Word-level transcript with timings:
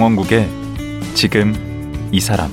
강원국의 0.00 0.48
지금 1.12 2.08
이 2.10 2.20
사람 2.20 2.50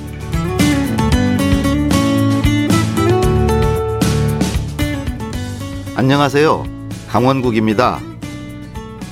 안녕하세요. 5.95 6.65
강원국입니다. 7.07 8.01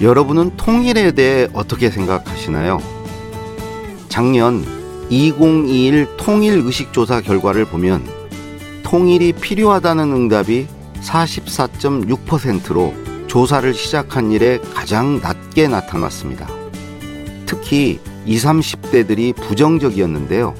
여러분은 0.01 0.57
통일에 0.57 1.13
대해 1.13 1.47
어떻게 1.53 1.89
생각하시나요? 1.89 2.81
작년 4.09 4.65
2021 5.09 6.17
통일 6.17 6.55
의식 6.65 6.91
조사 6.91 7.21
결과를 7.21 7.63
보면 7.63 8.05
통일이 8.83 9.31
필요하다는 9.31 10.11
응답이 10.11 10.67
44.6%로 11.01 12.93
조사를 13.27 13.73
시작한 13.73 14.33
이래 14.33 14.59
가장 14.73 15.21
낮게 15.21 15.69
나타났습니다. 15.69 16.49
특히 17.45 18.01
20, 18.25 18.45
30대들이 18.45 19.35
부정적이었는데요. 19.35 20.55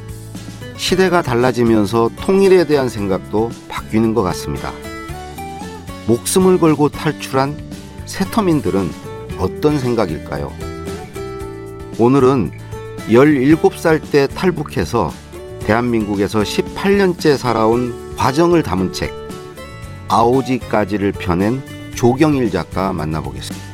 시대가 0.78 1.22
달라지면서 1.22 2.12
통일에 2.18 2.66
대한 2.66 2.90
생각도 2.90 3.50
바뀌는 3.70 4.14
것 4.14 4.22
같습니다. 4.24 4.72
목숨을 6.07 6.60
걸고 6.60 6.90
탈출한 6.90 7.57
새터민들은 8.05 8.90
어떤 9.40 9.80
생각일까요? 9.80 10.54
오늘은 11.98 12.52
17살 13.07 14.12
때 14.12 14.27
탈북해서 14.27 15.12
대한민국에서 15.62 16.41
18년째 16.41 17.38
살아온 17.38 18.16
과정을 18.16 18.62
담은 18.62 18.94
책 18.94 19.12
아오지까지를 20.07 21.13
펴낸 21.13 21.63
조경일 21.96 22.52
작가 22.52 22.94
만나보겠습니다. 22.94 23.65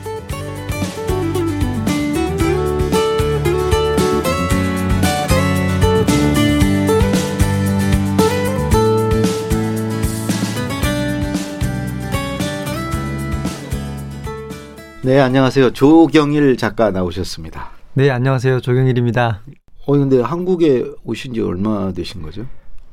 네, 15.03 15.19
안녕하세요. 15.19 15.71
조경일 15.71 16.57
작가 16.57 16.91
나오셨습니다. 16.91 17.69
네, 17.93 18.09
안녕하세요. 18.09 18.61
조경일입니다. 18.61 19.41
어, 19.87 19.91
근데 19.93 20.21
한국에 20.21 20.85
오신 21.03 21.33
지 21.33 21.41
얼마 21.41 21.91
되신 21.91 22.21
거죠? 22.21 22.45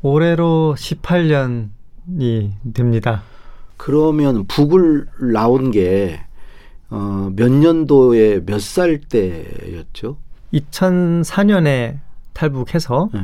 올해로 0.03 0.75
18년이 0.79 1.69
됩니다. 2.73 3.23
그러면 3.77 4.47
북을 4.47 5.07
나온 5.33 5.71
게, 5.71 6.21
어, 6.91 7.31
몇 7.37 7.51
년도에 7.53 8.41
몇 8.47 8.59
살 8.61 8.99
때였죠? 9.01 10.17
2004년에 10.55 11.99
탈북해서 12.33 13.11
네. 13.13 13.21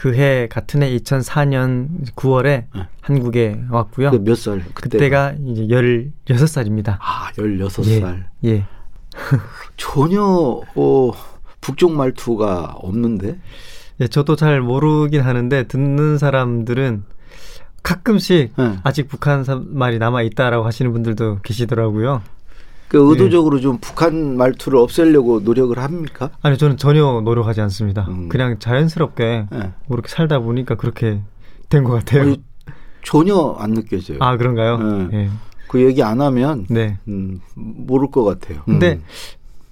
그해 0.00 0.48
같은 0.48 0.82
해 0.82 0.96
2004년 0.96 2.10
9월에 2.16 2.64
네. 2.74 2.88
한국에 3.02 3.60
왔고요. 3.68 4.10
그몇 4.12 4.34
살? 4.38 4.64
그때 4.72 5.10
가 5.10 5.34
이제 5.44 5.66
16살입니다. 5.66 6.96
아, 7.00 7.30
16살. 7.36 8.24
예. 8.46 8.48
예. 8.48 8.64
전혀, 9.76 10.22
어, 10.22 11.10
북쪽 11.60 11.92
말투가 11.92 12.76
없는데? 12.80 13.38
예, 14.00 14.08
저도 14.08 14.36
잘 14.36 14.62
모르긴 14.62 15.20
하는데 15.20 15.64
듣는 15.64 16.16
사람들은 16.16 17.04
가끔씩 17.82 18.54
네. 18.56 18.78
아직 18.82 19.06
북한 19.06 19.44
사- 19.44 19.60
말이 19.62 19.98
남아 19.98 20.22
있다라고 20.22 20.64
하시는 20.64 20.90
분들도 20.92 21.40
계시더라고요. 21.42 22.22
그 22.90 22.98
의도적으로 23.08 23.60
좀 23.60 23.78
북한 23.80 24.36
말투를 24.36 24.76
없애려고 24.80 25.38
노력을 25.40 25.78
합니까? 25.78 26.30
아니 26.42 26.58
저는 26.58 26.76
전혀 26.76 27.20
노력하지 27.24 27.60
않습니다. 27.60 28.04
음. 28.08 28.28
그냥 28.28 28.58
자연스럽게 28.58 29.46
네. 29.48 29.58
뭐 29.86 29.94
이렇게 29.96 30.08
살다 30.08 30.40
보니까 30.40 30.74
그렇게 30.74 31.20
된 31.68 31.84
것 31.84 31.92
같아요. 31.92 32.22
아니, 32.22 32.42
전혀 33.04 33.56
안 33.60 33.74
느껴져요. 33.74 34.18
아 34.20 34.36
그런가요? 34.36 34.78
네. 34.78 35.08
예. 35.12 35.30
그 35.68 35.80
얘기 35.82 36.02
안 36.02 36.20
하면 36.20 36.66
네. 36.68 36.98
음, 37.06 37.40
모를 37.54 38.10
것 38.10 38.24
같아요. 38.24 38.62
근데 38.66 38.94
음. 38.94 39.02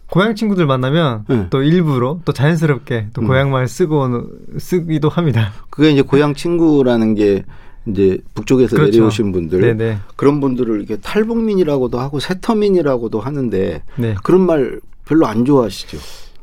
고향 0.08 0.36
친구들 0.36 0.64
만나면 0.66 1.24
네. 1.28 1.46
또 1.50 1.60
일부러 1.62 2.20
또 2.24 2.32
자연스럽게 2.32 3.08
또 3.14 3.22
음. 3.22 3.26
고향 3.26 3.50
말 3.50 3.66
쓰고 3.66 4.28
쓰기도 4.58 5.08
합니다. 5.08 5.50
그게 5.70 5.90
이제 5.90 6.02
고향 6.02 6.34
친구라는 6.34 7.16
게 7.16 7.44
이제 7.88 8.18
북쪽에서 8.34 8.76
그렇죠. 8.76 8.92
내려오신 8.92 9.32
분들 9.32 9.60
네네. 9.60 9.98
그런 10.16 10.40
분들을 10.40 10.78
이렇게 10.78 10.96
탈북민이라고도 10.96 11.98
하고 11.98 12.20
세터민이라고도 12.20 13.20
하는데 13.20 13.82
네. 13.96 14.14
그런 14.22 14.42
말 14.42 14.80
별로 15.04 15.26
안 15.26 15.44
좋아하시죠. 15.44 15.98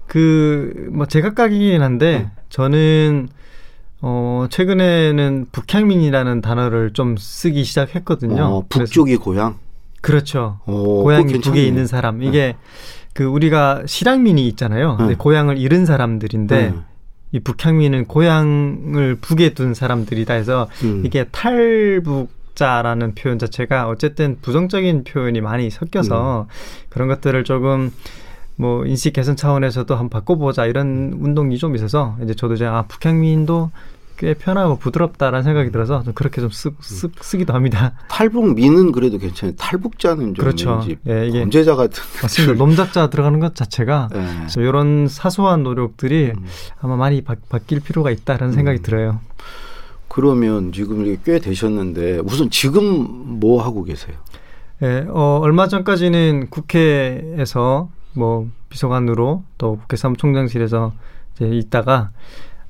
그 0.07 0.87
뭐 0.91 1.05
제각각이긴 1.05 1.81
한데 1.81 2.19
네. 2.19 2.31
저는 2.49 3.27
어 4.01 4.45
최근에는 4.49 5.47
북향민이라는 5.51 6.41
단어를 6.41 6.93
좀 6.93 7.15
쓰기 7.17 7.63
시작했거든요. 7.63 8.43
어, 8.43 8.65
북쪽이 8.69 9.17
고향. 9.17 9.57
그렇죠. 10.01 10.59
어, 10.65 10.71
그거 10.81 11.03
고향이 11.03 11.31
괜찮네. 11.31 11.53
북에 11.55 11.65
있는 11.67 11.87
사람. 11.87 12.21
이게 12.21 12.55
그 13.13 13.23
우리가 13.23 13.83
실향민이 13.87 14.47
있잖아요. 14.49 14.97
근데 14.97 15.13
네. 15.13 15.17
고향을 15.17 15.57
잃은 15.57 15.85
사람들인데 15.85 16.55
네. 16.71 16.73
이 17.31 17.39
북향민은 17.39 18.05
고향을 18.05 19.17
북에 19.19 19.53
둔 19.53 19.73
사람들이다 19.73 20.33
해서 20.33 20.69
음. 20.83 21.03
이게 21.05 21.25
탈북 21.31 22.29
자라는 22.55 23.15
표현 23.15 23.37
자체가 23.37 23.87
어쨌든 23.89 24.37
부정적인 24.41 25.03
표현이 25.03 25.41
많이 25.41 25.69
섞여서 25.69 26.47
음. 26.49 26.87
그런 26.89 27.07
것들을 27.09 27.43
조금 27.43 27.91
뭐 28.55 28.85
인식 28.85 29.13
개선 29.13 29.35
차원에서도 29.35 29.93
한번 29.93 30.09
바꿔보자 30.09 30.65
이런 30.65 31.17
운동이 31.19 31.57
좀 31.57 31.75
있어서 31.75 32.17
이제 32.23 32.33
저도 32.33 32.53
이제 32.53 32.65
아 32.65 32.85
북향민도 32.87 33.71
꽤 34.17 34.33
편하고 34.33 34.77
부드럽다라는 34.77 35.43
생각이 35.43 35.71
들어서 35.71 36.03
좀 36.03 36.13
그렇게 36.13 36.41
좀 36.41 36.49
쓰, 36.49 36.71
쓰, 36.81 37.09
쓰기도 37.19 37.53
합니다. 37.53 37.93
탈북민은 38.09 38.91
그래도 38.91 39.17
괜찮아요. 39.17 39.55
탈북자는 39.57 40.33
좀 40.33 40.43
그렇죠. 40.43 40.81
예, 41.07 41.27
이게 41.27 41.39
범죄자 41.41 41.75
같은. 41.75 42.03
맞습니다. 42.21 42.53
놈작자 42.55 43.09
들어가는 43.09 43.39
것 43.39 43.55
자체가 43.55 44.09
예. 44.15 44.61
이런 44.61 45.07
사소한 45.07 45.63
노력들이 45.63 46.33
음. 46.35 46.45
아마 46.79 46.95
많이 46.95 47.21
바, 47.21 47.35
바뀔 47.49 47.79
필요가 47.79 48.11
있다라는 48.11 48.53
생각이 48.53 48.81
들어요. 48.81 49.19
그러면 50.07 50.71
지금 50.71 51.05
이게 51.05 51.17
꽤 51.25 51.39
되셨는데 51.39 52.19
우선 52.23 52.49
지금 52.49 53.39
뭐 53.39 53.61
하고 53.61 53.83
계세요? 53.83 54.15
예, 54.81 55.05
어, 55.09 55.39
얼마 55.41 55.67
전까지는 55.67 56.47
국회에서 56.49 57.89
뭐 58.13 58.49
비서관으로 58.69 59.43
또 59.57 59.77
국회 59.77 59.97
사무총장실에서 59.97 60.93
이제 61.35 61.47
있다가 61.47 62.11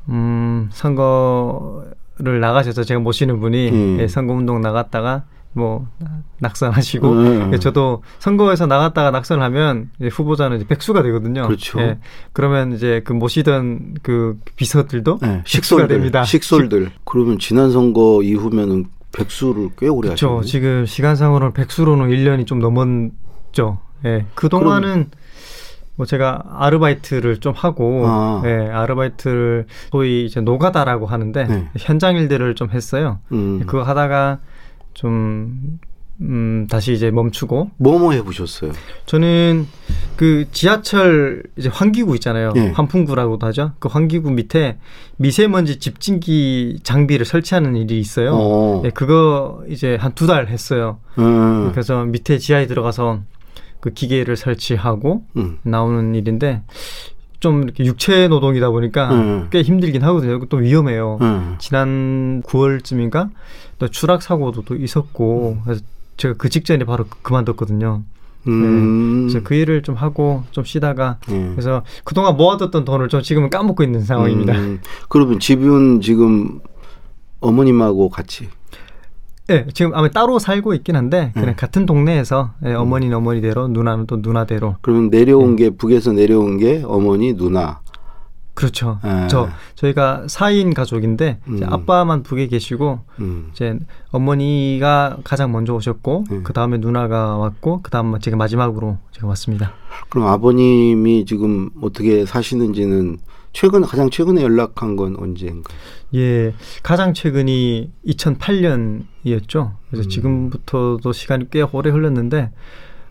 음, 0.09 0.69
선거를 0.71 2.39
나가셔서 2.39 2.83
제가 2.83 2.99
모시는 2.99 3.39
분이 3.39 3.69
음. 3.69 3.97
예, 3.99 4.07
선거운동 4.07 4.61
나갔다가 4.61 5.25
뭐 5.53 5.87
낙선하시고 6.39 7.11
음. 7.11 7.51
예, 7.53 7.57
저도 7.57 8.03
선거에서 8.19 8.65
나갔다가 8.65 9.11
낙선하면 9.11 9.91
이제 9.99 10.09
후보자는 10.09 10.57
이제 10.57 10.67
백수가 10.67 11.01
되거든요. 11.03 11.47
그렇죠. 11.47 11.79
예, 11.79 11.97
그러면 12.33 12.73
이제 12.73 13.01
그 13.05 13.13
모시던 13.13 13.95
그 14.03 14.37
비서들도 14.57 15.19
네, 15.21 15.41
식솔들, 15.45 15.87
됩니다. 15.87 16.23
식솔들. 16.23 16.91
그러면 17.05 17.39
지난 17.39 17.71
선거 17.71 18.21
이후면은 18.21 18.85
백수를 19.13 19.69
꽤 19.77 19.87
오래 19.87 20.09
그렇죠. 20.09 20.27
하셨네요. 20.27 20.43
지금 20.43 20.85
시간상으로는 20.85 21.53
백수로는 21.53 22.09
1년이 22.09 22.45
좀 22.45 22.59
넘었죠. 22.59 23.79
예. 24.03 24.25
그동안은 24.35 25.09
뭐 25.95 26.05
제가 26.05 26.43
아르바이트를 26.51 27.37
좀 27.37 27.53
하고 27.55 28.03
아. 28.05 28.41
예, 28.45 28.49
아르바이트를 28.69 29.65
소위 29.91 30.25
이제 30.25 30.41
노가다라고 30.41 31.05
하는데 31.05 31.43
네. 31.45 31.69
현장 31.77 32.15
일들을 32.17 32.55
좀 32.55 32.69
했어요. 32.71 33.19
음. 33.31 33.63
그거 33.65 33.83
하다가 33.83 34.39
좀 34.93 35.79
음, 36.21 36.65
다시 36.69 36.93
이제 36.93 37.11
멈추고 37.11 37.71
뭐뭐 37.77 38.13
해보셨어요? 38.13 38.71
저는 39.05 39.67
그 40.15 40.45
지하철 40.51 41.43
이제 41.57 41.67
환기구 41.69 42.15
있잖아요. 42.15 42.53
예. 42.55 42.69
환풍구라고도 42.69 43.45
하죠. 43.47 43.73
그 43.79 43.89
환기구 43.89 44.31
밑에 44.31 44.77
미세먼지 45.17 45.77
집진기 45.77 46.79
장비를 46.83 47.25
설치하는 47.25 47.75
일이 47.75 47.99
있어요. 47.99 48.31
어. 48.33 48.81
예, 48.85 48.89
그거 48.91 49.61
이제 49.67 49.97
한 49.99 50.13
두 50.13 50.25
달 50.27 50.47
했어요. 50.47 50.99
음. 51.19 51.71
그래서 51.71 52.05
밑에 52.05 52.37
지하에 52.37 52.65
들어가서 52.67 53.19
그 53.85 53.93
기계를 53.93 54.35
설치하고 54.35 55.25
음. 55.37 55.59
나오는 55.61 56.15
일인데 56.15 56.63
좀 57.39 57.61
이렇게 57.61 57.85
육체 57.85 58.27
노동이다 58.27 58.71
보니까 58.71 59.13
음. 59.13 59.47
꽤 59.51 59.61
힘들긴 59.61 60.01
하거든요. 60.01 60.43
또 60.45 60.57
위험해요. 60.57 61.19
음. 61.21 61.55
지난 61.59 62.41
9월쯤인가 62.47 63.29
또 63.77 63.87
추락 63.87 64.23
사고도 64.23 64.63
또 64.63 64.75
있었고 64.75 65.59
그래서 65.63 65.83
제가 66.17 66.33
그 66.35 66.49
직전에 66.49 66.83
바로 66.83 67.05
그만뒀거든요. 67.21 68.01
음. 68.47 69.27
그래서 69.27 69.43
그 69.43 69.53
일을 69.53 69.83
좀 69.83 69.93
하고 69.93 70.43
좀 70.49 70.63
쉬다가 70.63 71.19
예. 71.29 71.49
그래서 71.51 71.83
그동안 72.03 72.37
모아뒀던 72.37 72.85
돈을 72.85 73.09
좀 73.09 73.21
지금은 73.21 73.51
까먹고 73.51 73.83
있는 73.83 74.03
상황입니다. 74.03 74.53
음. 74.53 74.81
그러면 75.09 75.39
집은 75.39 76.01
지금 76.01 76.59
어머님하고 77.39 78.09
같이. 78.09 78.49
네, 79.47 79.67
지금 79.73 79.93
아마 79.93 80.09
따로 80.09 80.39
살고 80.39 80.73
있긴 80.73 80.95
한데 80.95 81.31
그냥 81.33 81.49
음. 81.49 81.55
같은 81.55 81.85
동네에서 81.85 82.53
예, 82.65 82.73
어머니는 82.73 83.15
어머니대로 83.17 83.67
누나는 83.67 84.07
또 84.07 84.17
누나대로 84.17 84.77
그러면 84.81 85.09
내려온 85.09 85.55
게 85.55 85.69
북에서 85.69 86.13
내려온 86.13 86.57
게 86.57 86.83
어머니 86.85 87.33
누나. 87.33 87.81
그렇죠. 88.55 88.99
예. 89.03 89.27
저 89.27 89.49
저희가 89.75 90.23
4인 90.27 90.73
가족인데 90.73 91.39
음. 91.47 91.59
아빠만 91.63 92.23
북에 92.23 92.47
계시고 92.47 93.01
음. 93.19 93.49
이제 93.51 93.77
어머니가 94.11 95.17
가장 95.25 95.51
먼저 95.51 95.75
오셨고 95.75 96.23
음. 96.31 96.43
그 96.43 96.53
다음에 96.53 96.77
누나가 96.77 97.37
왔고 97.37 97.81
그 97.83 97.91
다음 97.91 98.17
제가 98.17 98.37
마지막으로 98.37 98.97
제가 99.11 99.27
왔습니다. 99.27 99.73
그럼 100.09 100.27
아버님이 100.27 101.25
지금 101.25 101.69
어떻게 101.81 102.25
사시는지는 102.25 103.17
최근 103.51 103.81
가장 103.81 104.09
최근에 104.09 104.41
연락한 104.41 104.95
건 104.95 105.15
언제인가요? 105.17 105.77
예, 106.15 106.53
가장 106.83 107.13
최근이 107.13 107.91
2008년이었죠. 108.07 109.71
그래서 109.89 110.07
음. 110.07 110.09
지금부터도 110.09 111.11
시간이 111.11 111.49
꽤 111.49 111.61
오래 111.61 111.89
흘렀는데 111.89 112.51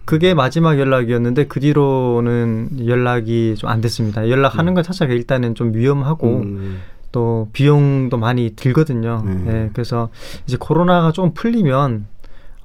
그게 0.04 0.34
마지막 0.34 0.78
연락이었는데 0.78 1.46
그 1.46 1.60
뒤로는 1.60 2.86
연락이 2.86 3.54
좀 3.56 3.70
안 3.70 3.80
됐습니다. 3.80 4.28
연락하는 4.28 4.74
것 4.74 4.82
자체가 4.82 5.12
일단은 5.12 5.54
좀 5.54 5.74
위험하고 5.74 6.40
음. 6.42 6.80
또 7.12 7.48
비용도 7.52 8.16
많이 8.16 8.50
들거든요. 8.56 9.22
네. 9.24 9.44
예, 9.46 9.70
그래서 9.72 10.08
이제 10.46 10.56
코로나가 10.58 11.12
좀 11.12 11.32
풀리면 11.32 12.06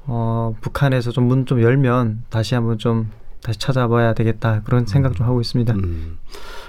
어, 0.07 0.55
북한에서 0.61 1.11
좀 1.11 1.25
문좀 1.25 1.61
열면 1.61 2.23
다시 2.29 2.55
한번 2.55 2.77
좀 2.77 3.11
다시 3.41 3.57
찾아봐야 3.59 4.13
되겠다 4.13 4.61
그런 4.63 4.85
생각 4.85 5.15
좀 5.15 5.25
하고 5.25 5.41
있습니다. 5.41 5.73
음. 5.73 6.17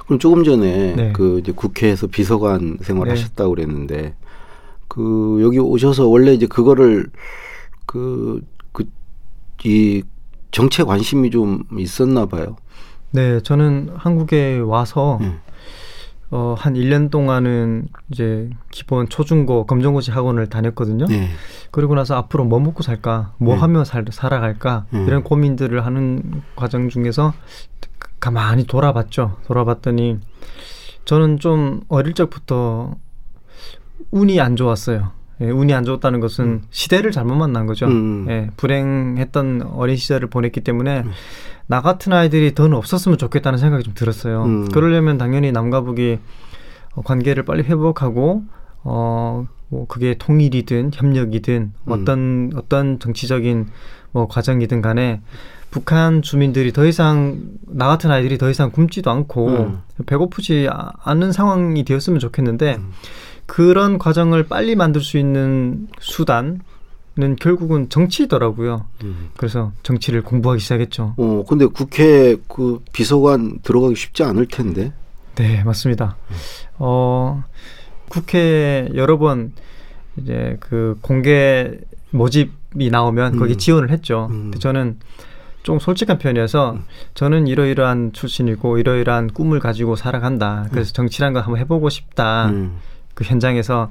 그럼 0.06 0.18
조금 0.18 0.44
전에 0.44 0.94
네. 0.94 1.12
그 1.12 1.38
이제 1.38 1.52
국회에서 1.52 2.06
비서관 2.06 2.76
네. 2.78 2.84
생활하셨다고 2.84 3.50
그랬는데 3.54 4.14
그 4.88 5.38
여기 5.42 5.58
오셔서 5.58 6.06
원래 6.08 6.32
이제 6.32 6.46
그거를 6.46 7.10
그 7.86 8.40
그 8.72 8.84
이 9.64 10.02
정치에 10.52 10.84
관심이 10.84 11.30
좀 11.30 11.64
있었나 11.76 12.24
봐요. 12.26 12.56
네, 13.10 13.40
저는 13.42 13.90
한국에 13.94 14.58
와서 14.58 15.18
네. 15.20 15.36
어, 16.32 16.54
한 16.56 16.74
1년 16.74 17.10
동안은 17.10 17.88
이제 18.10 18.48
기본 18.70 19.08
초중고 19.08 19.66
검정고시 19.66 20.12
학원을 20.12 20.48
다녔거든요. 20.48 21.06
네. 21.06 21.28
그리고 21.72 21.94
나서 21.94 22.16
앞으로 22.16 22.44
뭐 22.44 22.60
먹고 22.60 22.82
살까, 22.82 23.34
뭐 23.38 23.54
네. 23.54 23.60
하며 23.60 23.84
살, 23.84 24.04
살아갈까 24.10 24.86
네. 24.90 25.04
이런 25.04 25.24
고민들을 25.24 25.84
하는 25.84 26.42
과정 26.54 26.88
중에서 26.88 27.32
가만히 28.20 28.64
돌아봤죠. 28.64 29.38
돌아봤더니 29.46 30.18
저는 31.04 31.40
좀 31.40 31.80
어릴 31.88 32.14
적부터 32.14 32.94
운이 34.12 34.40
안 34.40 34.54
좋았어요. 34.54 35.12
예, 35.40 35.50
운이 35.50 35.72
안 35.72 35.84
좋았다는 35.84 36.20
것은 36.20 36.62
시대를 36.70 37.12
잘못 37.12 37.34
만난 37.34 37.66
거죠. 37.66 37.86
음. 37.86 38.26
예, 38.28 38.50
불행했던 38.56 39.70
어린 39.74 39.96
시절을 39.96 40.28
보냈기 40.28 40.60
때문에 40.60 41.04
나 41.66 41.80
같은 41.80 42.12
아이들이 42.12 42.54
더는 42.54 42.76
없었으면 42.76 43.16
좋겠다는 43.16 43.58
생각이 43.58 43.84
좀 43.84 43.94
들었어요. 43.94 44.44
음. 44.44 44.68
그러려면 44.68 45.18
당연히 45.18 45.52
남과 45.52 45.82
북이 45.82 46.18
어, 46.94 47.02
관계를 47.02 47.44
빨리 47.44 47.62
회복하고 47.62 48.42
어, 48.82 49.46
뭐 49.68 49.86
그게 49.86 50.14
통일이든 50.18 50.90
협력이든 50.92 51.72
음. 51.86 51.92
어떤 51.92 52.50
어떤 52.56 52.98
정치적인 52.98 53.68
뭐 54.12 54.26
과정이든 54.26 54.82
간에 54.82 55.20
북한 55.70 56.20
주민들이 56.20 56.72
더 56.72 56.84
이상 56.84 57.38
나 57.68 57.86
같은 57.86 58.10
아이들이 58.10 58.36
더 58.38 58.50
이상 58.50 58.72
굶지도 58.72 59.08
않고 59.10 59.48
음. 59.48 59.78
배고프지 60.06 60.68
아- 60.68 60.90
않는 61.04 61.30
상황이 61.30 61.84
되었으면 61.84 62.18
좋겠는데 62.18 62.76
음. 62.76 62.90
그런 63.50 63.98
과정을 63.98 64.44
빨리 64.46 64.76
만들 64.76 65.00
수 65.00 65.18
있는 65.18 65.88
수단은 65.98 66.60
결국은 67.40 67.88
정치더라고요. 67.88 68.86
음. 69.02 69.30
그래서 69.36 69.72
정치를 69.82 70.22
공부하기 70.22 70.60
시작했죠. 70.60 71.14
어 71.16 71.44
근데 71.48 71.66
국회 71.66 72.36
그 72.46 72.80
비서관 72.92 73.58
들어가기 73.64 73.96
쉽지 73.96 74.22
않을 74.22 74.46
텐데. 74.46 74.92
네, 75.34 75.64
맞습니다. 75.64 76.16
어, 76.78 77.42
국회 78.08 78.88
여러 78.94 79.18
번 79.18 79.52
이제 80.16 80.56
그 80.60 80.96
공개 81.00 81.72
모집이 82.10 82.88
나오면 82.90 83.36
거기 83.36 83.54
음. 83.54 83.58
지원을 83.58 83.90
했죠. 83.90 84.28
음. 84.30 84.42
근데 84.42 84.60
저는 84.60 85.00
좀 85.64 85.80
솔직한 85.80 86.18
편이어서 86.18 86.78
저는 87.14 87.48
이러이러한 87.48 88.12
출신이고 88.12 88.78
이러이러한 88.78 89.32
꿈을 89.32 89.58
가지고 89.58 89.96
살아간다. 89.96 90.68
그래서 90.70 90.92
정치란 90.92 91.32
걸 91.32 91.42
한번 91.42 91.58
해보고 91.58 91.88
싶다. 91.88 92.52
음. 93.10 93.14
그 93.14 93.24
현장에서 93.24 93.90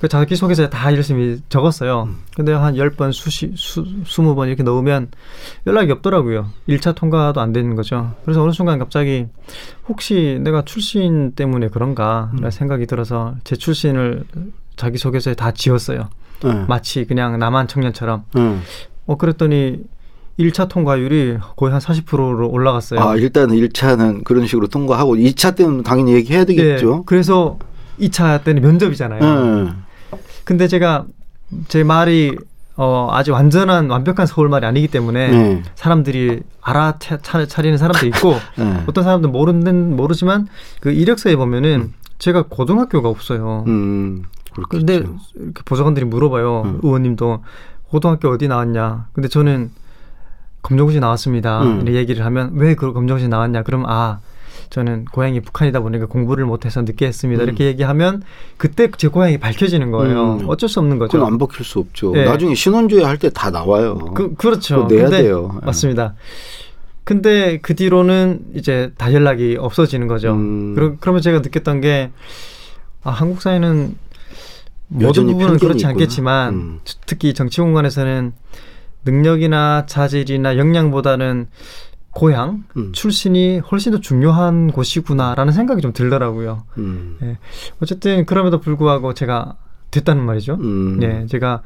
그 0.00 0.08
자기소개서에 0.08 0.68
다 0.68 0.92
열심히 0.92 1.40
적었어요. 1.48 2.08
근데 2.34 2.52
한 2.52 2.76
열번 2.76 3.12
수시, 3.12 3.52
수, 3.56 3.84
스무 4.06 4.34
번 4.34 4.48
이렇게 4.48 4.62
넣으면 4.62 5.08
연락이 5.66 5.92
없더라고요. 5.92 6.50
일차 6.66 6.92
통과도 6.92 7.40
안 7.40 7.52
되는 7.52 7.76
거죠. 7.76 8.14
그래서 8.24 8.42
어느 8.42 8.52
순간 8.52 8.78
갑자기 8.78 9.26
혹시 9.88 10.38
내가 10.42 10.62
출신 10.62 11.32
때문에 11.32 11.68
그런가 11.68 12.30
라는 12.34 12.50
생각이 12.50 12.86
들어서 12.86 13.36
제 13.44 13.54
출신을 13.54 14.24
자기소개서에 14.76 15.34
다 15.34 15.52
지웠어요. 15.52 16.08
네. 16.42 16.64
마치 16.68 17.04
그냥 17.04 17.38
남한 17.38 17.68
청년처럼. 17.68 18.24
네. 18.34 18.58
어, 19.06 19.16
그랬더니 19.16 19.84
일차 20.36 20.66
통과율이 20.66 21.38
거의 21.56 21.72
한 21.72 21.80
40%로 21.80 22.50
올라갔어요. 22.50 23.00
아 23.00 23.16
일단 23.16 23.50
1차는 23.50 24.24
그런 24.24 24.46
식으로 24.46 24.66
통과하고 24.66 25.14
2차 25.14 25.54
때는 25.54 25.84
당연히 25.84 26.14
얘기해야 26.14 26.44
되겠죠. 26.44 26.96
네, 26.96 27.02
그래서 27.06 27.58
2차 28.00 28.42
때는 28.44 28.62
면접이잖아요. 28.62 29.64
네. 29.64 30.18
근데 30.44 30.68
제가 30.68 31.06
제 31.68 31.84
말이 31.84 32.36
어, 32.76 33.08
아주 33.12 33.32
완전한 33.32 33.88
완벽한 33.88 34.26
서울말이 34.26 34.66
아니기 34.66 34.88
때문에 34.88 35.28
네. 35.30 35.62
사람들이 35.76 36.40
알아차리는 36.60 37.78
사람도 37.78 38.06
있고 38.08 38.34
네. 38.58 38.82
어떤 38.86 39.04
사람들 39.04 39.30
모르는 39.30 39.94
모르지만 39.96 40.48
그 40.80 40.90
이력서에 40.90 41.36
보면은 41.36 41.92
제가 42.18 42.44
고등학교가 42.48 43.08
없어요. 43.08 43.64
음. 43.68 44.24
근데 44.68 44.94
이렇게 44.96 45.62
보좌관들이 45.64 46.04
물어봐요. 46.06 46.62
음. 46.64 46.80
의원님도 46.82 47.42
고등학교 47.88 48.28
어디 48.30 48.48
나왔냐? 48.48 49.06
근데 49.12 49.28
저는 49.28 49.70
검정고시 50.62 50.98
나왔습니다. 51.00 51.62
음. 51.62 51.76
이렇게 51.82 51.94
얘기를 51.94 52.24
하면 52.24 52.52
왜 52.54 52.74
그 52.74 52.92
검정고시 52.92 53.28
나왔냐? 53.28 53.62
그럼 53.62 53.84
아 53.86 54.18
저는 54.70 55.04
고향이 55.06 55.40
북한이다 55.40 55.80
보니까 55.80 56.06
공부를 56.06 56.44
못해서 56.46 56.82
늦게 56.82 57.06
했습니다. 57.06 57.42
음. 57.42 57.48
이렇게 57.48 57.66
얘기하면 57.66 58.22
그때 58.56 58.88
제 58.96 59.08
고향이 59.08 59.38
밝혀지는 59.38 59.90
거예요. 59.90 60.38
음. 60.40 60.44
어쩔 60.48 60.68
수 60.68 60.80
없는 60.80 60.98
거죠. 60.98 61.12
그건 61.12 61.26
안 61.32 61.38
벗길 61.38 61.64
수 61.64 61.78
없죠. 61.78 62.12
네. 62.12 62.24
나중에 62.24 62.54
신원조회 62.54 63.04
할 63.04 63.18
때 63.18 63.30
다 63.30 63.50
나와요. 63.50 63.96
그, 64.14 64.34
그렇죠. 64.34 64.86
내야 64.88 65.04
근데- 65.04 65.22
돼요. 65.22 65.58
예. 65.62 65.66
맞습니다. 65.66 66.14
근데 67.04 67.58
그 67.60 67.74
뒤로는 67.74 68.40
이제 68.54 68.92
다 68.96 69.12
연락이 69.12 69.56
없어지는 69.58 70.08
거죠. 70.08 70.32
음. 70.32 70.74
그러, 70.74 70.94
그러면 70.98 71.20
제가 71.20 71.40
느꼈던 71.40 71.80
게, 71.82 72.10
아, 73.02 73.10
한국 73.10 73.42
사회는 73.42 73.94
모든 74.88 75.26
부분은 75.26 75.58
그렇지 75.58 75.78
있구나. 75.80 75.88
않겠지만, 75.90 76.54
음. 76.54 76.80
특히 77.06 77.34
정치 77.34 77.60
공간에서는 77.60 78.32
능력이나 79.04 79.84
자질이나 79.86 80.56
역량보다는 80.56 81.48
고향, 82.14 82.64
음. 82.76 82.92
출신이 82.92 83.58
훨씬 83.58 83.92
더 83.92 84.00
중요한 84.00 84.70
곳이구나라는 84.70 85.52
생각이 85.52 85.82
좀 85.82 85.92
들더라고요. 85.92 86.62
음. 86.78 87.18
예. 87.22 87.38
어쨌든 87.82 88.24
그럼에도 88.24 88.60
불구하고 88.60 89.14
제가 89.14 89.56
됐다는 89.90 90.24
말이죠. 90.24 90.54
음. 90.60 91.00
예, 91.02 91.26
제가 91.26 91.62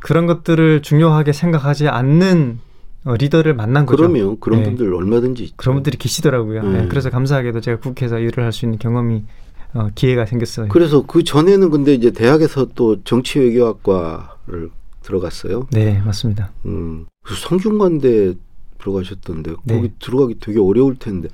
그런 0.00 0.26
것들을 0.26 0.82
중요하게 0.82 1.32
생각하지 1.32 1.88
않는 1.88 2.58
어, 3.04 3.14
리더를 3.16 3.54
만난 3.54 3.86
거죠. 3.86 3.96
그러면 3.98 4.38
그런 4.40 4.60
예. 4.60 4.64
분들 4.64 4.92
얼마든지 4.94 5.42
있죠. 5.44 5.54
그런 5.56 5.76
분들이 5.76 5.96
계시더라고요. 5.96 6.60
음. 6.62 6.76
예, 6.76 6.88
그래서 6.88 7.08
감사하게도 7.10 7.60
제가 7.60 7.80
국회에서 7.80 8.18
일을 8.18 8.44
할 8.44 8.52
수 8.52 8.64
있는 8.66 8.78
경험이 8.78 9.24
어, 9.72 9.88
기회가 9.94 10.26
생겼어요. 10.26 10.68
그래서 10.68 11.04
그 11.06 11.22
전에는 11.24 11.70
근데 11.70 11.94
이제 11.94 12.10
대학에서 12.10 12.66
또 12.74 13.02
정치외교학과를 13.04 14.70
들어갔어요. 15.02 15.66
네, 15.72 16.00
맞습니다. 16.04 16.50
음. 16.66 17.06
성균관대 17.26 18.34
들어가셨던데 18.80 19.54
네. 19.64 19.74
거기 19.74 19.92
들어가기 19.98 20.38
되게 20.40 20.58
어려울 20.60 20.96
텐데. 20.96 21.28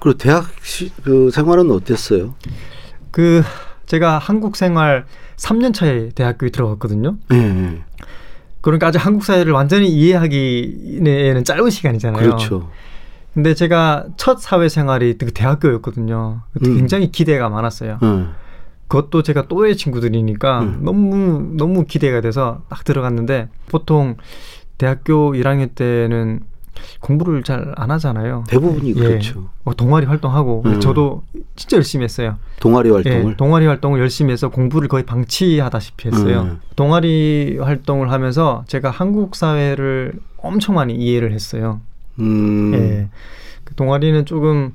그리고 0.00 0.18
대학 0.18 0.46
시, 0.62 0.90
그 1.02 1.30
생활은 1.30 1.70
어땠어요? 1.70 2.34
그 3.10 3.42
제가 3.86 4.18
한국 4.18 4.56
생활 4.56 5.06
3년 5.36 5.74
차에 5.74 6.10
대학교에 6.10 6.50
들어갔거든요. 6.50 7.16
네. 7.30 7.82
그러니까 8.60 8.88
아직 8.88 8.98
한국 8.98 9.24
사회를 9.24 9.52
완전히 9.52 9.88
이해하기에는 9.88 11.44
짧은 11.44 11.70
시간이잖아요. 11.70 12.22
그렇죠. 12.22 12.70
근데 13.34 13.54
제가 13.54 14.06
첫 14.16 14.40
사회 14.40 14.68
생활이 14.68 15.16
그 15.16 15.32
대학교였거든요. 15.32 16.42
음. 16.64 16.76
굉장히 16.76 17.10
기대가 17.12 17.48
많았어요. 17.48 17.98
네. 18.02 18.26
그것도 18.88 19.22
제가 19.22 19.46
또래 19.48 19.74
친구들이니까 19.74 20.60
음. 20.60 20.80
너무 20.82 21.54
너무 21.56 21.84
기대가 21.84 22.20
돼서 22.20 22.62
딱 22.68 22.84
들어갔는데 22.84 23.48
보통 23.68 24.16
대학교 24.78 25.32
1학년 25.34 25.74
때는 25.74 26.40
공부를 27.00 27.42
잘 27.42 27.72
안 27.76 27.90
하잖아요. 27.92 28.44
대부분이 28.48 28.90
예. 28.90 29.00
그렇죠. 29.00 29.48
뭐 29.64 29.74
동아리 29.74 30.06
활동하고 30.06 30.62
음. 30.66 30.80
저도 30.80 31.22
진짜 31.56 31.76
열심히 31.76 32.04
했어요. 32.04 32.36
동아리 32.60 32.90
활동을. 32.90 33.32
예, 33.32 33.36
동아리 33.36 33.66
활동을 33.66 34.00
열심히 34.00 34.32
해서 34.32 34.48
공부를 34.48 34.88
거의 34.88 35.04
방치하다시피 35.04 36.08
했어요. 36.08 36.42
음. 36.42 36.60
동아리 36.76 37.58
활동을 37.60 38.10
하면서 38.10 38.64
제가 38.66 38.90
한국 38.90 39.36
사회를 39.36 40.12
엄청 40.38 40.74
많이 40.74 40.94
이해를 40.94 41.32
했어요. 41.32 41.80
음. 42.18 42.72
예. 42.74 43.08
그 43.64 43.74
동아리는 43.74 44.24
조금 44.24 44.74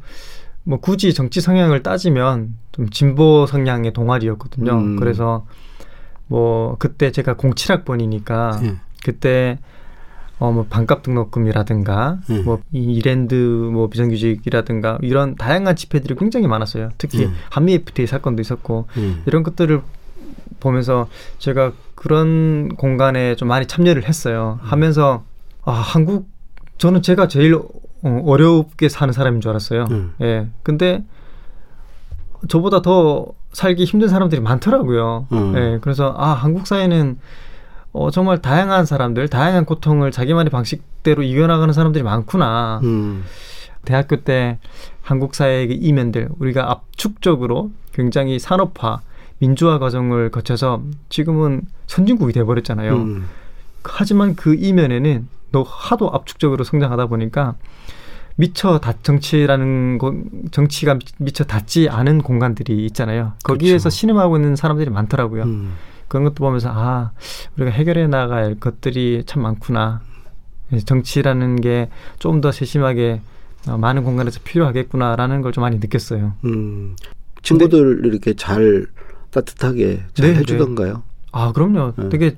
뭐 0.63 0.79
굳이 0.79 1.13
정치 1.13 1.41
성향을 1.41 1.83
따지면 1.83 2.55
좀 2.71 2.89
진보 2.89 3.45
성향의 3.45 3.93
동아리였거든요. 3.93 4.71
음. 4.71 4.95
그래서 4.97 5.45
뭐 6.27 6.77
그때 6.79 7.11
제가 7.11 7.35
07학번이니까 7.35 8.63
예. 8.63 8.75
그때 9.03 9.59
어 10.39 10.51
뭐 10.51 10.65
반값 10.69 11.03
등록금이라든가 11.03 12.19
예. 12.29 12.39
뭐이 12.39 12.59
이랜드 12.71 13.33
뭐 13.35 13.87
비정규직이라든가 13.89 14.97
이런 15.01 15.35
다양한 15.35 15.75
집회들이 15.75 16.15
굉장히 16.15 16.47
많았어요. 16.47 16.89
특히 16.97 17.23
예. 17.23 17.29
한미 17.49 17.73
FTA 17.73 18.07
사건도 18.07 18.41
있었고 18.41 18.87
예. 18.97 19.15
이런 19.25 19.43
것들을 19.43 19.81
보면서 20.59 21.07
제가 21.39 21.73
그런 21.95 22.75
공간에 22.75 23.35
좀 23.35 23.47
많이 23.47 23.65
참여를 23.65 24.07
했어요. 24.07 24.59
하면서 24.61 25.23
아 25.63 25.71
한국 25.71 26.27
저는 26.77 27.01
제가 27.01 27.27
제일 27.27 27.55
어, 27.55 28.21
어렵게 28.25 28.89
사는 28.89 29.13
사람인 29.13 29.39
줄 29.39 29.51
알았어요. 29.51 29.85
음. 29.91 30.13
예. 30.21 30.47
근데 30.63 31.03
저보다 32.49 32.81
더 32.81 33.27
살기 33.53 33.85
힘든 33.85 34.09
사람들이 34.09 34.41
많더라고요. 34.41 35.27
음. 35.31 35.53
예. 35.55 35.79
그래서 35.81 36.13
아 36.17 36.29
한국 36.29 36.67
사회는 36.67 37.19
어, 37.93 38.09
정말 38.11 38.41
다양한 38.41 38.85
사람들, 38.85 39.27
다양한 39.29 39.65
고통을 39.65 40.11
자기만의 40.11 40.49
방식대로 40.49 41.21
이겨나가는 41.23 41.71
사람들이 41.73 42.03
많구나. 42.03 42.79
음. 42.83 43.23
대학교 43.85 44.17
때 44.17 44.57
한국 45.01 45.35
사회의 45.35 45.67
그 45.67 45.73
이면들 45.79 46.29
우리가 46.39 46.71
압축적으로 46.71 47.71
굉장히 47.93 48.39
산업화, 48.39 49.01
민주화 49.39 49.77
과정을 49.77 50.31
거쳐서 50.31 50.81
지금은 51.09 51.63
선진국이 51.87 52.33
돼 52.33 52.43
버렸잖아요. 52.43 52.95
음. 52.95 53.25
하지만 53.83 54.35
그 54.35 54.55
이면에는 54.55 55.27
너 55.51 55.61
하도 55.63 56.09
압축적으로 56.11 56.63
성장하다 56.63 57.05
보니까 57.07 57.55
미처 58.37 58.79
다 58.79 58.93
정치라는 59.03 59.99
거, 59.99 60.15
정치가 60.51 60.95
미- 60.95 61.01
미처 61.19 61.43
닿지 61.43 61.89
않은 61.89 62.21
공간들이 62.23 62.85
있잖아요. 62.87 63.33
거기에서 63.43 63.83
그렇죠. 63.83 63.89
신음하고 63.91 64.37
있는 64.37 64.55
사람들이 64.55 64.89
많더라고요. 64.89 65.43
음. 65.43 65.73
그런 66.13 66.25
것도 66.25 66.35
보면서 66.35 66.69
아 66.71 67.09
우리가 67.57 67.71
해결해 67.71 68.05
나갈 68.05 68.53
것들이 68.59 69.23
참 69.25 69.41
많구나. 69.41 70.01
예, 70.71 70.77
정치라는 70.77 71.59
게 71.59 71.89
좀 72.19 72.39
더 72.39 72.51
세심하게 72.51 73.21
어, 73.67 73.77
많은 73.77 74.03
공간에서 74.03 74.39
필요하겠구나라는 74.43 75.41
걸 75.41 75.51
좀 75.53 75.63
많이 75.63 75.79
느꼈어요. 75.79 76.33
음. 76.45 76.95
친구들 77.41 78.05
이렇게 78.05 78.35
잘 78.35 78.85
따뜻하게 79.31 80.03
잘 80.13 80.33
네, 80.33 80.35
해주던가요? 80.39 81.01
아 81.31 81.51
그럼요. 81.51 81.93
네. 81.97 82.09
되게 82.09 82.37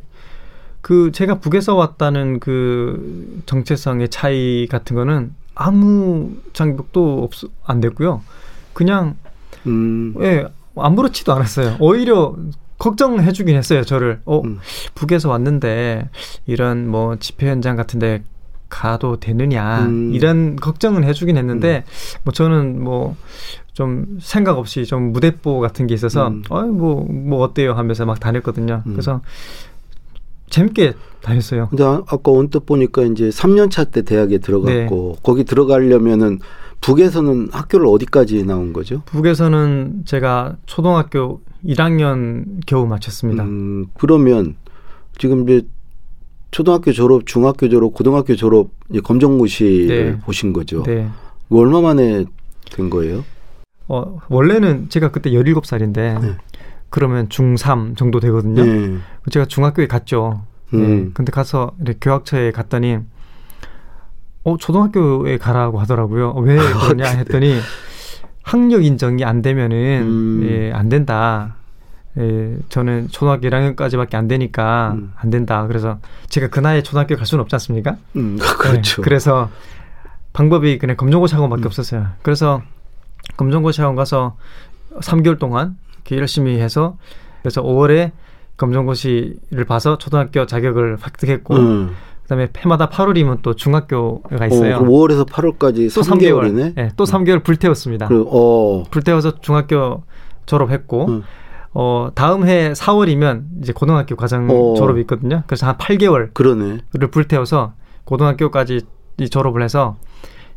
그 0.79 1.11
제가 1.11 1.39
북에서 1.39 1.75
왔다는 1.75 2.39
그 2.39 3.41
정체성의 3.45 4.07
차이 4.07 4.67
같은 4.67 4.95
거는 4.95 5.33
아무 5.53 6.31
장벽도 6.53 7.23
없, 7.23 7.31
안 7.65 7.81
됐고요. 7.81 8.21
그냥 8.71 9.17
음. 9.67 10.13
예 10.21 10.45
아무렇지도 10.77 11.33
않았어요. 11.33 11.75
오히려 11.81 12.35
걱정해 12.77 13.31
주긴 13.31 13.55
했어요. 13.55 13.83
저를 13.83 14.19
어 14.25 14.41
음. 14.41 14.59
북에서 14.95 15.29
왔는데 15.29 16.09
이런 16.45 16.87
뭐 16.89 17.15
집회 17.17 17.49
현장 17.49 17.75
같은 17.75 17.99
데 17.99 18.23
가도 18.69 19.19
되느냐 19.19 19.85
음. 19.85 20.11
이런 20.13 20.55
걱정은 20.55 21.03
해주긴 21.03 21.37
했는데 21.37 21.83
뭐 22.23 22.31
저는 22.33 22.83
뭐 22.83 23.15
좀 23.75 24.19
생각 24.21 24.57
없이 24.57 24.85
좀 24.85 25.11
무대뽀 25.11 25.59
같은 25.59 25.85
게 25.85 25.93
있어서 25.93 26.29
음. 26.29 26.43
어이 26.49 26.69
뭐뭐 26.69 27.41
어때요 27.43 27.73
하면서 27.73 28.05
막 28.05 28.21
다녔거든요. 28.21 28.83
음. 28.87 28.93
그래서 28.93 29.19
재밌게 30.49 30.93
다녔어요. 31.21 31.67
근데 31.69 31.83
아- 31.83 32.01
아까 32.07 32.31
언뜻 32.31 32.65
보니까 32.65 33.01
이제 33.03 33.27
3년차 33.27 33.91
때 33.91 34.03
대학에 34.03 34.37
들어갔고 34.37 35.17
거기 35.23 35.43
들어가려면은 35.43 36.39
북에서는 36.79 37.49
학교를 37.51 37.87
어디까지 37.87 38.45
나온 38.45 38.71
거죠? 38.71 39.01
북에서는 39.07 40.03
제가 40.05 40.55
초등학교 40.65 41.41
1학년 41.65 42.45
겨우 42.65 42.85
마쳤습니다. 42.87 43.43
음, 43.43 43.87
그러면 43.95 44.55
지금 45.17 45.43
이제 45.43 45.65
초등학교 46.51 46.91
졸업, 46.91 47.25
중학교 47.25 47.67
졸업, 47.69 47.93
고등학교 47.93 48.35
졸업 48.35 48.69
검정고시를 49.03 50.05
네. 50.05 50.19
보신 50.21 50.53
거죠. 50.53 50.83
네. 50.83 51.09
얼마 51.49 51.81
만에 51.81 52.25
된 52.71 52.89
거예요? 52.89 53.23
어, 53.87 54.19
원래는 54.29 54.89
제가 54.89 55.11
그때 55.11 55.31
17살인데 55.31 56.21
네. 56.21 56.37
그러면 56.89 57.27
중3 57.27 57.97
정도 57.97 58.19
되거든요. 58.19 58.63
네. 58.63 58.97
제가 59.29 59.45
중학교에 59.45 59.87
갔죠. 59.87 60.43
음. 60.73 60.79
네. 60.79 61.11
근데 61.13 61.31
가서 61.31 61.75
교학처에 62.01 62.51
갔더니 62.51 62.99
어 64.43 64.57
초등학교에 64.57 65.37
가라고 65.37 65.79
하더라고요. 65.79 66.29
어, 66.29 66.39
왜 66.41 66.55
그러냐 66.87 67.09
했더니 67.17 67.55
학력 68.45 68.85
인정이 68.85 69.25
안 69.25 69.41
되면은 69.41 70.01
음. 70.03 70.47
예, 70.47 70.71
안 70.71 70.87
된다. 70.87 71.55
예, 72.17 72.55
저는 72.69 73.07
초등학교 73.09 73.49
1학년까지밖에 73.49 74.13
안 74.13 74.27
되니까 74.27 74.93
음. 74.95 75.11
안 75.15 75.31
된다. 75.31 75.65
그래서 75.67 75.97
제가 76.29 76.47
그 76.49 76.59
나이에 76.59 76.83
초등학교 76.83 77.15
갈 77.17 77.25
수는 77.25 77.41
없지 77.41 77.55
않습니까? 77.55 77.97
음, 78.15 78.37
그렇죠. 78.59 79.01
네, 79.01 79.03
그래서 79.03 79.49
방법이 80.31 80.77
그냥 80.77 80.95
검정고시 80.95 81.33
학원밖에 81.33 81.63
음. 81.63 81.65
없었어요. 81.65 82.07
그래서 82.21 82.61
검정고시 83.35 83.81
학원 83.81 83.95
가서 83.95 84.37
3개월 84.99 85.39
동안 85.39 85.75
이렇게 85.95 86.17
열심히 86.17 86.59
해서 86.59 86.97
그래서 87.41 87.63
5월에 87.63 88.11
검정고시를 88.57 89.65
봐서 89.67 89.97
초등학교 89.97 90.45
자격을 90.45 90.99
획득했고 91.03 91.55
음. 91.55 91.95
그다음에 92.25 92.47
해마다 92.57 92.89
8월이면 92.89 93.39
또 93.41 93.55
중학교가 93.55 94.47
있어요. 94.47 94.75
어, 94.75 94.79
그럼 94.79 94.91
5월에서 94.91 95.27
8월까지 95.27 95.93
또 95.93 96.01
3개월이네. 96.01 96.75
3개월. 96.75 96.75
네, 96.75 96.91
또 96.97 97.03
3개월 97.05 97.43
불태웠습니다. 97.43 98.07
그, 98.07 98.25
어, 98.27 98.83
불태워서 98.89 99.39
중학교 99.41 100.03
졸업했고 100.45 101.05
음. 101.07 101.23
어 101.73 102.09
다음 102.15 102.47
해 102.47 102.71
4월이면 102.71 103.61
이제 103.61 103.73
고등학교 103.73 104.15
과정 104.15 104.49
어. 104.49 104.75
졸업이 104.75 105.01
있거든요. 105.01 105.43
그래서 105.45 105.67
한 105.67 105.77
8개월 105.77 106.33
그러네. 106.33 106.79
를 106.93 107.11
불태워서 107.11 107.73
고등학교까지 108.05 108.81
이 109.19 109.29
졸업을 109.29 109.61
해서 109.61 109.97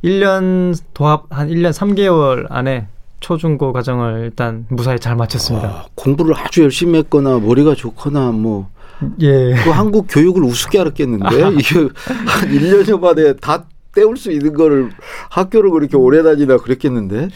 1년 0.05 0.79
도합 0.95 1.25
한 1.31 1.49
1년 1.49 1.73
3개월 1.73 2.47
안에 2.51 2.87
초중고 3.21 3.73
과정을 3.73 4.21
일단 4.25 4.67
무사히 4.69 5.01
잘 5.01 5.17
마쳤습니다. 5.17 5.69
아, 5.69 5.85
공부를 5.97 6.37
아주 6.39 6.63
열심히 6.63 6.99
했거나 7.01 7.39
머리가 7.39 7.75
좋거나 7.75 8.31
뭐, 8.31 8.69
예. 9.21 9.55
그 9.65 9.71
한국 9.71 10.07
교육을 10.09 10.43
우습게 10.43 10.81
알았겠는데 10.81 11.27
이게 11.59 11.79
한 11.79 12.49
1년여 12.49 13.01
만에 13.01 13.35
다 13.37 13.65
때울 13.95 14.17
수 14.17 14.31
있는 14.31 14.55
거를 14.55 14.91
학교를 15.31 15.71
그렇게 15.71 15.97
오래 15.97 16.23
다니나 16.23 16.59
그랬겠는데 16.59 17.29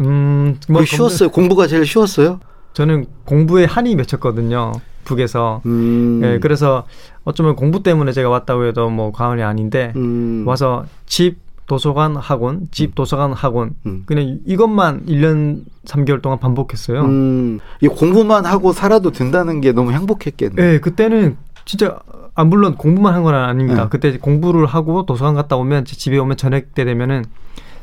음, 0.00 0.58
뭐뭐 0.68 0.84
쉬웠어요. 0.84 1.30
공부가 1.30 1.66
제일 1.66 1.86
쉬웠어요. 1.86 2.40
저는 2.72 3.06
공부에 3.24 3.64
한이 3.64 3.94
맺혔거든요. 3.96 4.72
북에서. 5.04 5.60
음. 5.66 6.20
예, 6.24 6.38
그래서 6.40 6.86
어쩌면 7.24 7.56
공부 7.56 7.82
때문에 7.82 8.12
제가 8.12 8.28
왔다고 8.28 8.64
해도 8.66 8.88
뭐 8.90 9.12
과언이 9.12 9.42
아닌데 9.42 9.92
음. 9.96 10.44
와서 10.46 10.84
집 11.06 11.43
도서관 11.66 12.16
학원, 12.16 12.68
집 12.70 12.94
도서관 12.94 13.32
학원 13.32 13.70
음. 13.86 14.02
그냥 14.06 14.38
이것만 14.46 15.06
1년 15.06 15.62
3개월 15.86 16.20
동안 16.20 16.38
반복했어요. 16.38 17.00
음. 17.02 17.58
이 17.80 17.88
공부만 17.88 18.44
하고 18.46 18.72
살아도 18.72 19.10
된다는 19.12 19.60
게 19.60 19.72
너무 19.72 19.92
행복했겠네. 19.92 20.62
예, 20.74 20.78
그때는 20.80 21.36
진짜 21.64 21.98
아 22.34 22.44
물론 22.44 22.74
공부만 22.76 23.14
한 23.14 23.22
건 23.22 23.34
아닙니다. 23.34 23.84
네. 23.84 23.88
그때 23.90 24.18
공부를 24.18 24.66
하고 24.66 25.06
도서관 25.06 25.34
갔다 25.34 25.56
오면 25.56 25.84
집에 25.86 26.18
오면 26.18 26.36
저녁 26.36 26.74
때 26.74 26.84
되면은 26.84 27.24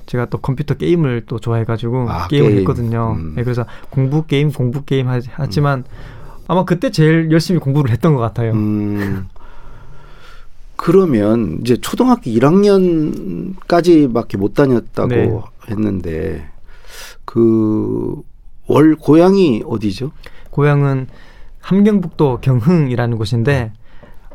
제가 0.06 0.26
또 0.26 0.38
컴퓨터 0.40 0.74
게임을 0.76 1.24
또 1.28 1.40
좋아해가지고 1.40 2.10
아, 2.10 2.28
게임을 2.28 2.50
게임. 2.50 2.60
했거든요. 2.60 3.16
음. 3.18 3.36
예, 3.38 3.44
그래서 3.44 3.66
공부 3.90 4.26
게임, 4.26 4.52
공부 4.52 4.84
게임 4.84 5.08
하, 5.08 5.20
하지만 5.32 5.86
아마 6.48 6.66
그때 6.66 6.90
제일 6.92 7.32
열심히 7.32 7.60
공부를 7.60 7.92
했던 7.92 8.14
것 8.14 8.20
같아요. 8.20 8.52
음. 10.82 10.84
그러면 10.84 11.60
이제 11.62 11.78
초등학교 11.78 12.24
1학년까지밖에 12.32 14.38
못 14.38 14.54
다녔다고 14.56 15.08
네. 15.10 15.32
했는데 15.70 16.50
그 17.26 18.16
월 18.68 18.96
고향이 18.96 19.64
어디죠? 19.68 20.12
고향은 20.50 21.08
함경북도 21.60 22.40
경흥이라는 22.40 23.18
곳인데 23.18 23.74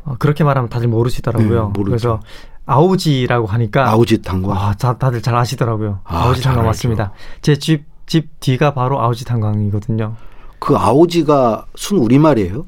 어, 0.03 0.15
그렇게 0.19 0.43
말하면 0.43 0.69
다들 0.69 0.87
모르시더라고요. 0.89 1.73
네. 1.75 1.83
그래서 1.83 2.19
아우지라고 2.67 3.47
하니까 3.47 3.89
아우지 3.89 4.21
탄광. 4.21 4.51
와, 4.51 4.75
다, 4.75 4.95
다들 4.97 5.23
잘 5.23 5.35
아시더라고요. 5.35 6.01
아, 6.03 6.25
아, 6.25 6.29
우지 6.29 6.41
잘 6.41 6.53
탄광. 6.53 6.67
맞습니다. 6.67 7.11
제 7.41 7.55
집 7.55 7.85
집 8.05 8.39
뒤가 8.39 8.73
바로 8.73 9.01
아우지 9.01 9.25
탄광이거든요. 9.25 10.15
그 10.59 10.77
아우지가 10.77 11.65
순 11.75 11.97
우리말이에요? 11.97 12.65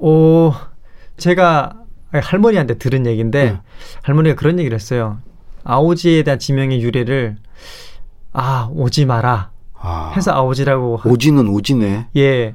오, 0.00 0.52
제가 1.16 1.74
할머니한테 2.20 2.74
들은 2.78 3.06
얘기인데 3.06 3.44
네. 3.52 3.60
할머니가 4.02 4.34
그런 4.36 4.58
얘기를 4.58 4.74
했어요. 4.74 5.18
아오지에 5.64 6.22
대한 6.22 6.38
지명의 6.38 6.80
유래를 6.82 7.36
아 8.32 8.68
오지 8.72 9.06
마라 9.06 9.50
아. 9.80 10.12
해서 10.16 10.32
아오지라고 10.32 10.96
하- 10.98 11.10
오지는 11.10 11.48
오지네. 11.48 12.06
예 12.16 12.54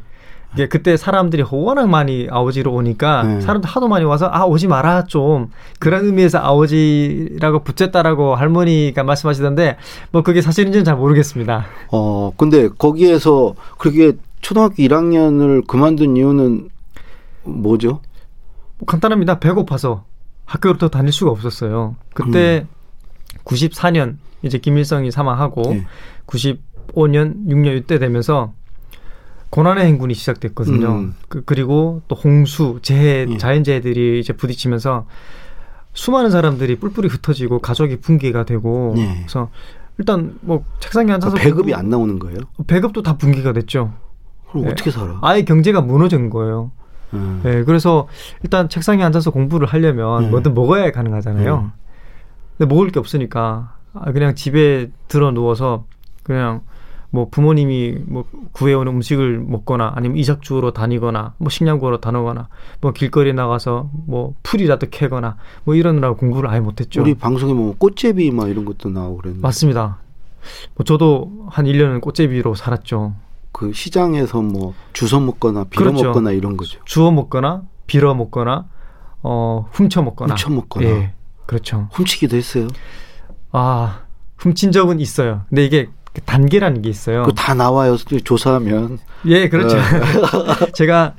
이게 0.53 0.67
그때 0.67 0.97
사람들이 0.97 1.43
워낙 1.49 1.87
많이 1.87 2.27
아오지로 2.29 2.73
오니까 2.73 3.23
네. 3.23 3.41
사람들 3.41 3.69
하도 3.69 3.87
많이 3.87 4.03
와서 4.03 4.29
아 4.31 4.43
오지 4.43 4.67
마라 4.67 5.05
좀 5.05 5.49
그런 5.79 6.05
의미에서 6.05 6.39
아오지라고 6.39 7.63
붙였다라고 7.63 8.35
할머니가 8.35 9.03
말씀하시던데 9.03 9.77
뭐 10.11 10.23
그게 10.23 10.41
사실인지는 10.41 10.83
잘 10.83 10.95
모르겠습니다. 10.97 11.65
어, 11.91 12.33
근데 12.35 12.67
거기에서 12.67 13.55
그렇게 13.77 14.13
초등학교 14.41 14.75
1학년을 14.75 15.67
그만둔 15.67 16.17
이유는 16.17 16.69
뭐죠? 17.43 18.01
뭐 18.81 18.85
간단합니다. 18.87 19.39
배고파서 19.39 20.05
더 20.79 20.89
다닐 20.89 21.13
수가 21.13 21.31
없었어요. 21.31 21.95
그때 22.13 22.65
94년 23.45 24.17
이제 24.41 24.57
김일성이 24.57 25.11
사망하고 25.11 25.61
네. 25.61 25.85
95년 26.25 27.45
6년 27.47 27.77
이때 27.77 27.99
되면서 27.99 28.53
고난의 29.51 29.85
행군이 29.85 30.13
시작됐거든요. 30.15 30.87
음. 30.91 31.15
그, 31.29 31.43
그리고 31.45 32.01
또 32.07 32.15
홍수, 32.15 32.79
재해, 32.81 33.25
예. 33.29 33.37
자연재해들이 33.37 34.19
이제 34.19 34.33
부딪히면서 34.33 35.05
수많은 35.93 36.31
사람들이 36.31 36.77
뿔뿔이 36.79 37.07
흩어지고 37.07 37.59
가족이 37.59 37.99
붕괴가 37.99 38.45
되고 38.45 38.95
예. 38.97 39.13
그래서 39.19 39.49
일단 39.99 40.39
뭐 40.41 40.63
책상에 40.79 41.11
앉아서 41.13 41.35
배급이 41.35 41.71
공부- 41.73 41.75
안 41.75 41.89
나오는 41.89 42.17
거예요? 42.17 42.39
배급도 42.65 43.03
다 43.03 43.17
붕괴가 43.17 43.53
됐죠. 43.53 43.93
그럼 44.49 44.65
네. 44.65 44.71
어떻게 44.71 44.89
살아? 44.89 45.19
아예 45.21 45.43
경제가 45.43 45.81
무너진 45.81 46.29
거예요. 46.29 46.71
음. 47.13 47.41
예, 47.45 47.63
그래서 47.63 48.07
일단 48.43 48.69
책상에 48.69 49.03
앉아서 49.03 49.31
공부를 49.31 49.67
하려면 49.67 50.23
네. 50.23 50.29
뭐든 50.29 50.53
먹어야 50.53 50.91
가능하잖아요. 50.91 51.71
근데 52.57 52.73
먹을 52.73 52.89
게 52.89 52.99
없으니까 52.99 53.75
아, 53.93 54.11
그냥 54.11 54.35
집에 54.35 54.89
들어 55.07 55.31
누워서 55.31 55.85
그냥 56.23 56.61
뭐 57.09 57.27
부모님이 57.29 57.97
뭐 58.05 58.23
구해오는 58.53 58.91
음식을 58.93 59.39
먹거나 59.39 59.91
아니면 59.95 60.17
이삭 60.17 60.41
주우러 60.41 60.71
다니거나 60.71 61.33
뭐 61.37 61.49
식량 61.49 61.77
구하러 61.77 61.97
다니거나 61.97 62.47
뭐 62.79 62.91
길거리 62.93 63.33
나가서 63.33 63.89
뭐 64.07 64.33
풀이라도 64.43 64.87
캐거나 64.89 65.35
뭐 65.65 65.75
이러느라고 65.75 66.15
공부를 66.15 66.49
아예 66.49 66.61
못했죠. 66.61 67.01
우리 67.01 67.13
방송에 67.13 67.53
뭐 67.53 67.75
꽃제비 67.77 68.31
막 68.31 68.49
이런 68.49 68.63
것도 68.63 68.89
나오고 68.89 69.17
그랬는데 69.17 69.41
맞습니다. 69.41 69.97
뭐 70.75 70.85
저도 70.85 71.47
한 71.49 71.65
1년은 71.65 71.99
꽃제비로 71.99 72.55
살았죠. 72.55 73.13
그 73.51 73.73
시장에서 73.73 74.41
뭐 74.41 74.73
주워 74.93 75.21
먹거나 75.21 75.65
빌어 75.65 75.91
그렇죠. 75.91 76.07
먹거나 76.07 76.31
이런 76.31 76.57
거죠. 76.57 76.79
주워 76.85 77.11
먹거나 77.11 77.63
빌어 77.87 78.13
먹거나 78.13 78.65
어 79.23 79.67
훔쳐 79.71 80.01
먹거나 80.01 80.33
훔쳐 80.33 80.49
먹거나. 80.49 80.87
예. 80.87 81.13
그렇죠. 81.45 81.89
훔치기도 81.91 82.37
했어요. 82.37 82.67
아, 83.51 84.03
훔친 84.37 84.71
적은 84.71 84.99
있어요. 84.99 85.43
근데 85.49 85.65
이게 85.65 85.89
그 86.13 86.21
단계라는 86.21 86.81
게 86.81 86.89
있어요. 86.89 87.25
다 87.35 87.53
나와요. 87.53 87.97
조사하면. 87.97 88.99
예, 89.25 89.49
그렇죠. 89.49 89.77
네. 89.77 90.71
제가 90.73 91.15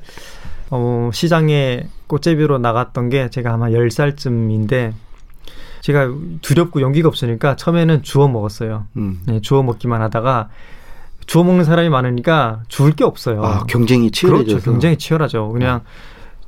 어, 0.71 1.11
시장에 1.13 1.87
꽃제비로 2.07 2.59
나갔던 2.59 3.11
게 3.11 3.29
제가 3.31 3.53
아마 3.53 3.69
10살쯤인데 3.69 4.93
제가 5.83 6.09
두렵고 6.41 6.81
용기가 6.81 7.09
없으니까 7.09 7.57
처음에는 7.57 8.03
주워 8.03 8.29
먹었어요. 8.29 8.87
음. 8.97 9.21
네, 9.27 9.41
주워 9.41 9.63
먹기만 9.63 10.01
하다가 10.01 10.49
주워 11.33 11.45
먹는 11.45 11.65
사람이 11.65 11.89
많으니까 11.89 12.61
주울 12.69 12.93
게 12.93 13.05
없어요. 13.05 13.43
아, 13.43 13.65
경쟁이 13.65 14.11
치열해져서. 14.11 14.57
그렇죠. 14.57 14.71
굉장히 14.71 14.99
치열하죠. 14.99 15.49
그냥 15.49 15.81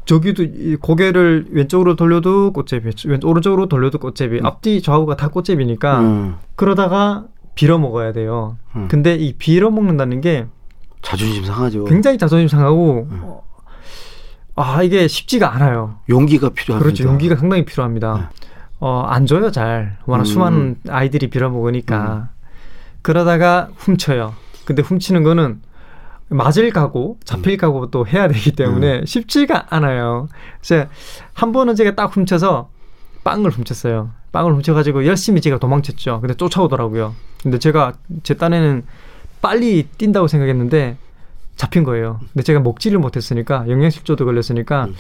저기도 0.05 0.43
이 0.43 0.77
고개를 0.77 1.47
왼쪽으로 1.53 1.97
돌려도 1.97 2.53
꽃제비, 2.53 2.91
왼 3.07 3.19
오른쪽으로 3.25 3.67
돌려도 3.67 3.99
꽃제비, 3.99 4.41
음. 4.41 4.45
앞뒤 4.45 4.83
좌우가 4.83 5.17
다 5.17 5.29
꽃제비니까 5.29 6.01
음. 6.01 6.37
그러다가 6.55 7.25
빌어 7.55 7.79
먹어야 7.79 8.13
돼요. 8.13 8.59
음. 8.77 8.87
근데 8.89 9.15
이 9.15 9.33
빌어 9.33 9.71
먹는다는 9.71 10.21
게 10.21 10.49
자존심 11.01 11.47
상하죠. 11.47 11.85
굉장히 11.85 12.19
자존심 12.19 12.49
상하고 12.49 13.09
음. 13.11 13.21
어, 13.23 13.43
아 14.55 14.83
이게 14.83 15.09
쉽지가 15.09 15.51
않아요. 15.55 15.97
용기가 16.11 16.51
필요합니다. 16.51 16.85
그렇죠. 16.85 17.05
용기가 17.09 17.37
상당히 17.37 17.65
필요합니다. 17.65 18.33
어, 18.81 19.01
안 19.07 19.25
줘요 19.25 19.51
잘. 19.51 19.97
워낙 20.05 20.25
음. 20.25 20.27
수많은 20.27 20.77
아이들이 20.91 21.31
빌어 21.31 21.49
먹으니까 21.49 22.29
그러다가 23.01 23.71
훔쳐요. 23.79 24.44
근데 24.65 24.83
훔치는 24.83 25.23
거는 25.23 25.61
맞을 26.29 26.71
각오, 26.71 27.19
잡힐 27.25 27.57
각오 27.57 27.91
또 27.91 28.07
해야 28.07 28.29
되기 28.29 28.53
때문에 28.53 29.01
음. 29.01 29.07
쉽지가 29.07 29.67
않아요. 29.71 30.29
그래서 30.61 30.89
한 31.35 31.53
번은 31.53 31.75
제가 31.75 31.95
딱 31.95 32.15
훔쳐서 32.17 32.71
빵을 33.25 33.51
훔쳤어요. 33.51 34.11
빵을 34.33 34.55
훔쳐가지고 34.55 35.07
열심히 35.07 35.41
제가 35.41 35.59
도망쳤죠. 35.59 36.21
근데 36.21 36.35
쫓아오더라고요. 36.35 37.15
근데 37.43 37.59
제가 37.59 37.93
제 38.23 38.35
딴에는 38.35 38.85
빨리 39.43 39.87
뛴다고 39.99 40.27
생각했는데 40.27 40.97
잡힌 41.57 41.85
거예요. 41.85 42.21
근데 42.33 42.43
제가 42.43 42.61
먹지를 42.61 42.99
못했으니까 42.99 43.67
영양실조도 43.69 44.25
걸렸으니까 44.25 44.87
음. 44.87 44.95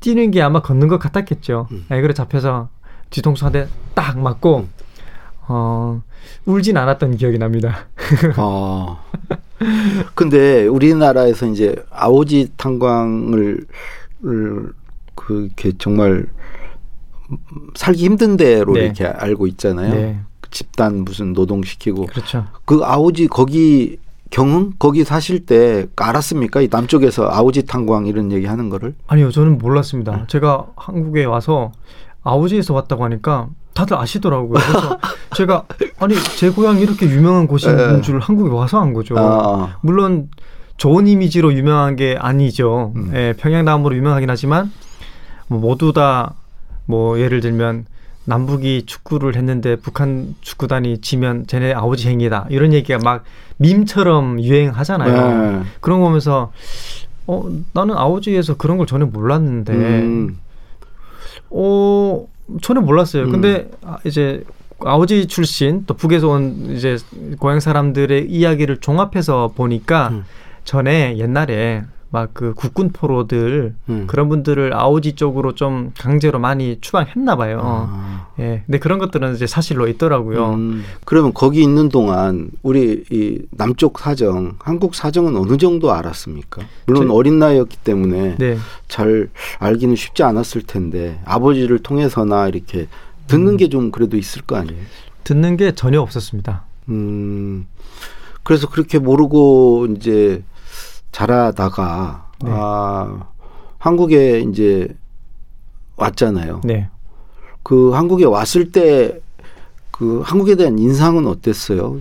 뛰는 0.00 0.30
게 0.30 0.40
아마 0.42 0.62
걷는 0.62 0.86
것 0.88 0.98
같았겠죠. 0.98 1.66
음. 1.72 1.86
예, 1.90 2.00
그래 2.00 2.14
잡혀서 2.14 2.68
뒤통수 3.10 3.44
한 3.44 3.52
대 3.52 3.66
딱 3.94 4.18
맞고 4.18 4.58
음. 4.60 4.68
어 5.48 6.02
울진 6.46 6.76
않았던 6.76 7.16
기억이 7.16 7.38
납니다. 7.38 7.88
어. 8.36 9.02
근데 10.14 10.66
우리나라에서 10.66 11.46
이제 11.46 11.74
아오지 11.90 12.52
탄광을 12.56 13.66
을 14.24 14.72
그렇게 15.14 15.72
정말 15.78 16.26
살기 17.74 18.04
힘든 18.04 18.36
데로 18.36 18.74
네. 18.74 18.80
이렇게 18.84 19.04
알고 19.04 19.46
있잖아요. 19.48 19.94
네, 19.94 20.20
집단 20.50 21.04
무슨 21.04 21.32
노동시키고 21.32 22.06
그렇죠. 22.06 22.46
그 22.64 22.80
아오지 22.82 23.28
거기 23.28 23.98
경흥 24.30 24.72
거기 24.78 25.04
사실 25.04 25.46
때 25.46 25.86
알았습니까? 25.96 26.60
이 26.60 26.68
남쪽에서 26.70 27.28
아오지 27.30 27.66
탄광 27.66 28.06
이런 28.06 28.30
얘기 28.32 28.46
하는 28.46 28.68
거를 28.68 28.94
아니요, 29.06 29.30
저는 29.30 29.58
몰랐습니다. 29.58 30.16
네. 30.16 30.24
제가 30.28 30.66
한국에 30.76 31.24
와서 31.24 31.72
아우지에서 32.22 32.74
왔다고 32.74 33.04
하니까 33.04 33.48
다들 33.74 33.96
아시더라고요. 33.96 34.58
그래서 34.58 34.98
제가 35.34 35.64
아니 35.98 36.14
제 36.36 36.50
고향 36.50 36.78
이렇게 36.78 37.06
유명한 37.06 37.46
곳인 37.46 37.76
네. 37.76 38.00
줄 38.00 38.20
한국에 38.20 38.50
와서 38.54 38.80
한 38.80 38.92
거죠. 38.92 39.14
아, 39.18 39.76
물론 39.82 40.28
좋은 40.76 41.06
이미지로 41.06 41.52
유명한 41.54 41.96
게 41.96 42.16
아니죠. 42.18 42.92
음. 42.96 43.10
예, 43.14 43.34
평양다음으로 43.38 43.96
유명하긴 43.96 44.30
하지만 44.30 44.72
뭐 45.48 45.58
모두 45.60 45.92
다 45.92 46.34
뭐 46.88 47.20
예를 47.20 47.40
들면 47.40 47.84
남북이 48.24 48.84
축구를 48.86 49.36
했는데 49.36 49.76
북한 49.76 50.34
축구단이 50.40 51.00
지면 51.00 51.46
쟤네 51.46 51.74
아버지 51.74 52.08
행위다 52.08 52.46
이런 52.48 52.72
얘기가 52.72 52.98
막 53.02 53.24
밈처럼 53.58 54.40
유행하잖아요. 54.42 55.60
네. 55.60 55.62
그런 55.80 56.00
거 56.00 56.06
보면서 56.06 56.50
어 57.26 57.44
나는 57.74 57.94
아우지에서 57.96 58.56
그런 58.56 58.78
걸 58.78 58.86
전혀 58.86 59.04
몰랐는데 59.04 59.72
음, 59.72 60.38
어 61.50 62.26
전혀 62.62 62.80
몰랐어요. 62.80 63.24
음. 63.24 63.32
근데 63.32 63.70
아, 63.82 63.98
이제 64.04 64.42
아우지 64.84 65.26
출신 65.26 65.84
또 65.86 65.94
북에서 65.94 66.28
온 66.28 66.68
이제 66.76 66.98
고향 67.38 67.60
사람들의 67.60 68.30
이야기를 68.30 68.78
종합해서 68.78 69.52
보니까 69.56 70.08
음. 70.12 70.24
전에 70.64 71.16
옛날에 71.18 71.84
막 72.10 72.30
그 72.32 72.54
국군 72.54 72.90
포로들 72.90 73.74
음. 73.90 74.04
그런 74.06 74.30
분들을 74.30 74.72
아우지 74.74 75.12
쪽으로 75.12 75.54
좀 75.54 75.92
강제로 75.98 76.38
많이 76.38 76.78
추방했나 76.80 77.36
봐요. 77.36 77.60
아. 77.62 78.28
예. 78.38 78.62
근데 78.64 78.78
그런 78.78 78.98
것들은 78.98 79.34
이제 79.34 79.46
사실로 79.46 79.88
있더라고요. 79.88 80.54
음, 80.54 80.84
그러면 81.04 81.34
거기 81.34 81.60
있는 81.62 81.90
동안 81.90 82.50
우리 82.62 83.04
이 83.10 83.40
남쪽 83.50 83.98
사정, 83.98 84.54
한국 84.60 84.94
사정은 84.94 85.36
어느 85.36 85.58
정도 85.58 85.92
알았습니까? 85.92 86.62
물론 86.86 87.08
저- 87.08 87.12
어린 87.14 87.38
나이였기 87.38 87.76
때문에 87.78 88.36
네. 88.38 88.56
잘 88.88 89.28
알기는 89.58 89.94
쉽지 89.94 90.22
않았을 90.22 90.62
텐데 90.62 91.20
아버지를 91.26 91.80
통해서나 91.80 92.48
이렇게 92.48 92.86
듣는 93.28 93.52
음. 93.52 93.56
게좀 93.56 93.90
그래도 93.90 94.16
있을 94.16 94.42
거 94.42 94.56
아니에요. 94.56 94.80
듣는 95.24 95.56
게 95.56 95.72
전혀 95.72 96.00
없었습니다. 96.00 96.64
음, 96.88 97.66
그래서 98.42 98.68
그렇게 98.68 98.98
모르고 98.98 99.86
이제 99.96 100.42
자라다가 101.12 102.30
네. 102.42 102.50
아 102.52 103.26
한국에 103.78 104.40
이제 104.40 104.88
왔잖아요. 105.96 106.62
네. 106.64 106.88
그 107.62 107.90
한국에 107.92 108.24
왔을 108.24 108.72
때 108.72 109.20
그 109.98 110.22
한국에 110.24 110.54
대한 110.54 110.78
인상은 110.78 111.26
어땠어요? 111.26 112.00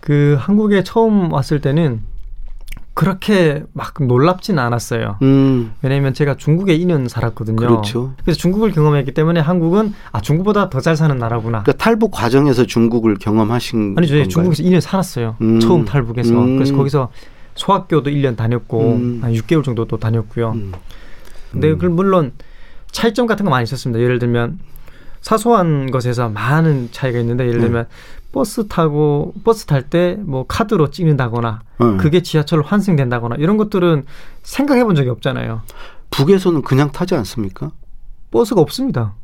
그 0.00 0.34
한국에 0.38 0.82
처음 0.82 1.30
왔을 1.30 1.60
때는 1.60 2.00
그렇게 2.94 3.62
막 3.72 3.94
놀랍진 4.00 4.58
않았어요. 4.58 5.16
음, 5.22 5.72
왜냐면 5.80 6.12
제가 6.12 6.36
중국에 6.36 6.76
2년 6.78 7.08
살았거든요. 7.08 7.56
그렇죠. 7.56 8.12
그래서 8.22 8.38
중국을 8.38 8.70
경험했기 8.72 9.12
때문에 9.12 9.40
한국은 9.40 9.94
아 10.12 10.20
중국보다 10.20 10.68
더 10.68 10.80
잘 10.82 10.96
사는 10.96 11.16
나라구나. 11.16 11.62
그러니까 11.62 11.72
탈북 11.82 12.10
과정에서 12.10 12.66
중국을 12.66 13.16
경험하신 13.18 13.94
아니죠. 13.96 14.14
예, 14.16 14.18
건가요? 14.22 14.28
중국에서 14.28 14.62
2년 14.64 14.80
살았어요. 14.80 15.36
음. 15.40 15.60
처음 15.60 15.84
탈북해서. 15.84 16.34
음. 16.34 16.56
그래서 16.56 16.74
거기서 16.76 17.08
소학교도 17.54 18.10
1년 18.10 18.36
다녔고 18.36 18.94
음. 18.94 19.18
한 19.22 19.32
6개월 19.32 19.62
정도 19.64 19.84
또 19.86 19.96
다녔고요. 19.96 20.52
음. 20.52 20.72
근데 21.52 21.70
음. 21.70 21.78
그 21.78 21.86
물론 21.86 22.32
차이점 22.90 23.26
같은 23.26 23.44
거 23.44 23.50
많이 23.50 23.62
있었습니다. 23.64 24.02
예를 24.02 24.18
들면 24.18 24.58
사소한 25.22 25.90
것에서 25.90 26.28
많은 26.28 26.90
차이가 26.92 27.18
있는데 27.20 27.46
예를 27.48 27.60
들면 27.60 27.86
버스 28.32 28.66
타고 28.68 29.32
버스 29.44 29.66
탈 29.66 29.88
때 29.88 30.16
뭐 30.20 30.44
카드로 30.46 30.90
찍는다거나 30.90 31.60
응. 31.80 31.96
그게 31.96 32.22
지하철로 32.22 32.62
환승된다거나 32.64 33.36
이런 33.36 33.56
것들은 33.56 34.04
생각해 34.42 34.84
본 34.84 34.94
적이 34.94 35.10
없잖아요. 35.10 35.62
북에서는 36.10 36.62
그냥 36.62 36.90
타지 36.92 37.14
않습니까? 37.14 37.70
버스가 38.30 38.60
없습니다. 38.60 39.14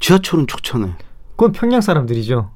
지하철은 0.00 0.46
좋잖아요. 0.46 0.94
그건 1.36 1.52
평양 1.52 1.80
사람들이죠. 1.80 2.50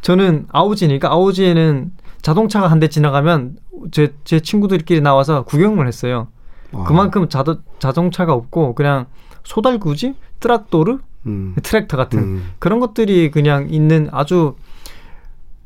저는 0.00 0.46
아우지니까 0.52 1.10
아우지에는 1.10 1.92
자동차가 2.22 2.68
한 2.70 2.78
대 2.80 2.88
지나가면 2.88 3.56
제, 3.90 4.14
제 4.24 4.40
친구들끼리 4.40 5.00
나와서 5.00 5.44
구경을 5.44 5.86
했어요. 5.86 6.28
와. 6.72 6.84
그만큼 6.84 7.28
자도, 7.28 7.58
자동차가 7.78 8.32
없고 8.32 8.74
그냥 8.74 9.06
소달구지, 9.44 10.14
트락도르, 10.40 10.98
음. 11.26 11.54
트랙터 11.62 11.96
같은 11.96 12.18
음. 12.18 12.50
그런 12.58 12.80
것들이 12.80 13.30
그냥 13.30 13.68
있는 13.70 14.08
아주 14.12 14.54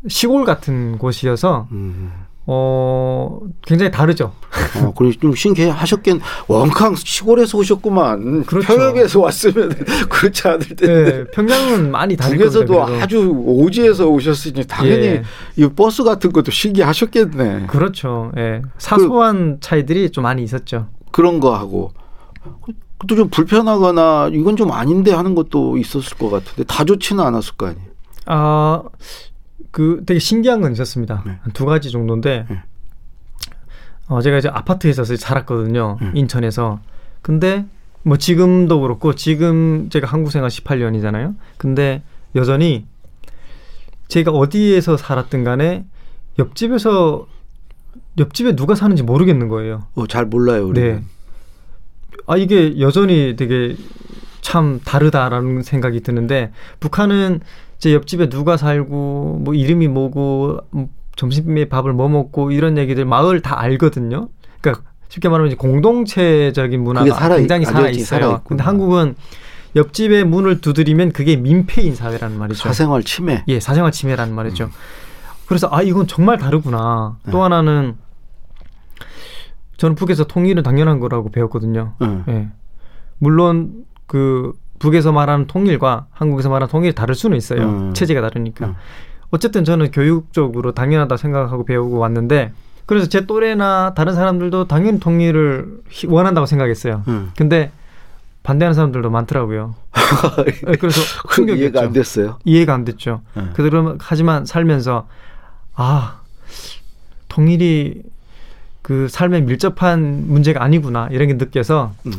시골 0.09 0.45
같은 0.45 0.99
곳이어서 0.99 1.69
음. 1.73 2.13
어 2.49 3.41
굉장히 3.67 3.91
다르죠. 3.91 4.33
어, 4.81 4.95
그래 4.97 5.11
좀 5.21 5.35
신기하셨겠. 5.35 6.21
원캉 6.47 6.95
시골에서 6.95 7.59
오셨구만. 7.59 8.45
그렇죠. 8.45 8.69
평양에서 8.69 9.21
왔으면 9.21 9.71
그렇지 10.09 10.47
않을 10.47 10.61
텐데. 10.61 10.87
네, 10.87 11.25
평양은 11.33 11.91
많이 11.91 12.17
다를 12.17 12.39
북에서도. 12.39 12.85
아주 12.85 13.33
오지에서 13.35 14.07
오셨으니 14.07 14.65
당연히 14.65 15.07
예. 15.07 15.23
이 15.57 15.67
버스 15.75 16.05
같은 16.05 16.31
것도 16.31 16.53
신기하셨겠네. 16.53 17.67
그렇죠. 17.67 18.31
예. 18.37 18.63
사소한 18.79 19.59
차이들이 19.61 20.11
좀 20.11 20.23
많이 20.23 20.45
있었죠. 20.45 20.87
그런 21.11 21.41
거 21.41 21.57
하고 21.57 21.91
그것도 23.07 23.17
좀 23.17 23.29
불편하거나 23.31 24.31
이건 24.33 24.57
좀 24.57 24.73
아닌데 24.73 25.13
하는 25.13 25.35
것도 25.35 25.79
있었을 25.79 26.19
것 26.19 26.29
같은데 26.29 26.65
다 26.65 26.85
좋지는 26.85 27.25
않았을 27.25 27.55
거 27.57 27.69
아니에요. 27.69 27.87
아, 28.27 28.83
그 29.71 30.03
되게 30.05 30.19
신기한 30.19 30.61
건 30.61 30.73
있었습니다. 30.73 31.23
네. 31.25 31.39
한두 31.43 31.65
가지 31.65 31.91
정도인데, 31.91 32.47
네. 32.49 32.63
어, 34.09 34.21
제가 34.21 34.39
이제 34.39 34.49
아파트에서 34.49 35.05
살았거든요. 35.05 35.99
네. 36.01 36.11
인천에서. 36.15 36.81
근데 37.23 37.65
뭐 38.03 38.17
지금도 38.17 38.81
그렇고, 38.81 39.15
지금 39.15 39.89
제가 39.91 40.07
한국 40.07 40.31
생활 40.31 40.51
18년이잖아요. 40.51 41.37
근데 41.57 42.03
여전히 42.35 42.87
제가 44.09 44.33
어디에서 44.33 44.97
살았든 44.97 45.45
간에 45.45 45.85
옆집에서 46.39 47.27
옆집에 48.19 48.57
누가 48.57 48.75
사는지 48.75 49.03
모르겠는 49.03 49.49
거예요. 49.49 49.87
어, 49.95 50.07
잘 50.07 50.27
몰라요 50.27 50.67
우리. 50.67 50.81
네. 50.81 51.03
아 52.27 52.37
이게 52.37 52.79
여전히 52.81 53.35
되게 53.37 53.77
참 54.41 54.81
다르다라는 54.85 55.63
생각이 55.63 56.01
드는데 56.01 56.51
북한은 56.81 57.41
제 57.79 57.93
옆집에 57.95 58.29
누가 58.29 58.57
살고 58.57 59.41
뭐 59.45 59.55
이름이 59.55 59.89
뭐고 59.89 60.59
음, 60.75 60.89
점심에 61.17 61.67
밥을 61.67 61.93
뭐 61.93 62.09
먹고 62.09 62.51
이런 62.53 62.79
얘기들 62.79 63.05
마을 63.05 63.41
다 63.41 63.61
알거든요. 63.61 64.29
그러니까 64.61 64.85
쉽게 65.09 65.29
말하면 65.29 65.49
이제 65.49 65.57
공동체적인 65.57 66.83
문화가 66.83 67.15
살아 67.15 67.37
있- 67.37 67.41
굉장히 67.41 67.65
살아 67.65 67.89
있어요. 67.89 68.41
근데 68.45 68.63
한국은 68.63 69.15
옆집의 69.77 70.25
문을 70.25 70.61
두드리면 70.61 71.13
그게 71.13 71.37
민폐인 71.37 71.95
사회라는 71.95 72.39
말이죠. 72.39 72.61
사생활 72.63 73.03
침해. 73.03 73.45
예, 73.49 73.61
사생활 73.61 73.93
침해라는 73.93 74.35
말이죠. 74.35 74.71
그래서 75.47 75.69
아 75.71 75.83
이건 75.83 76.07
정말 76.07 76.39
다르구나. 76.39 77.19
또 77.31 77.39
네. 77.39 77.43
하나는 77.43 77.95
저는 79.77 79.95
북에서 79.95 80.25
통일은 80.25 80.63
당연한 80.63 81.01
거라고 81.01 81.31
배웠거든요. 81.31 81.95
응. 82.03 82.25
예. 82.29 82.49
물론 83.19 83.85
그 84.07 84.53
북에서 84.79 85.13
말하는 85.13 85.47
통일과 85.47 86.07
한국에서 86.13 86.49
말하는 86.51 86.71
통일이 86.71 86.95
다를 86.95 87.15
수는 87.15 87.37
있어요. 87.37 87.63
음. 87.63 87.95
체제가 87.95 88.21
다르니까. 88.21 88.67
음. 88.67 88.75
어쨌든 89.31 89.65
저는 89.65 89.91
교육적으로 89.91 90.73
당연하다 90.73 91.17
생각하고 91.17 91.65
배우고 91.65 91.99
왔는데 91.99 92.53
그래서 92.87 93.09
제 93.09 93.27
또래나 93.27 93.95
다른 93.95 94.15
사람들도 94.15 94.69
당연히 94.69 95.01
통일을 95.01 95.81
히- 95.91 96.07
원한다고 96.07 96.47
생각했어요. 96.47 97.03
응. 97.09 97.31
근데 97.37 97.73
반대하는 98.45 98.75
사람들도 98.75 99.11
많더라고요. 99.11 99.75
예, 100.69 100.77
그래서 100.79 101.01
그 101.29 101.35
충격이었죠. 101.37 101.63
이해가 101.63 101.81
안 101.81 101.93
됐어요. 101.93 102.39
이해가 102.45 102.75
안 102.75 102.85
됐죠. 102.85 103.23
응. 103.37 103.51
그러면 103.55 103.99
하지만 104.01 104.45
살면서 104.45 105.09
아 105.75 106.21
통일이 107.29 108.03
그 108.87 109.09
삶에 109.09 109.41
밀접한 109.41 110.29
문제가 110.29 110.63
아니구나 110.63 111.09
이런 111.11 111.27
게 111.27 111.35
느껴서 111.35 111.93
음. 112.07 112.13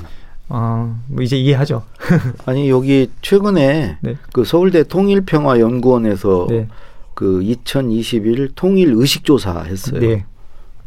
어뭐 0.49 1.21
이제 1.21 1.37
이해하죠. 1.37 1.83
아니 2.45 2.69
여기 2.69 3.09
최근에 3.21 3.99
네. 4.01 4.17
그 4.33 4.43
서울대 4.43 4.83
통일평화연구원에서 4.83 6.47
네. 6.49 6.67
그2021 7.15 8.51
통일 8.55 8.91
의식 8.95 9.23
조사 9.23 9.61
했어요. 9.61 10.01
네. 10.01 10.25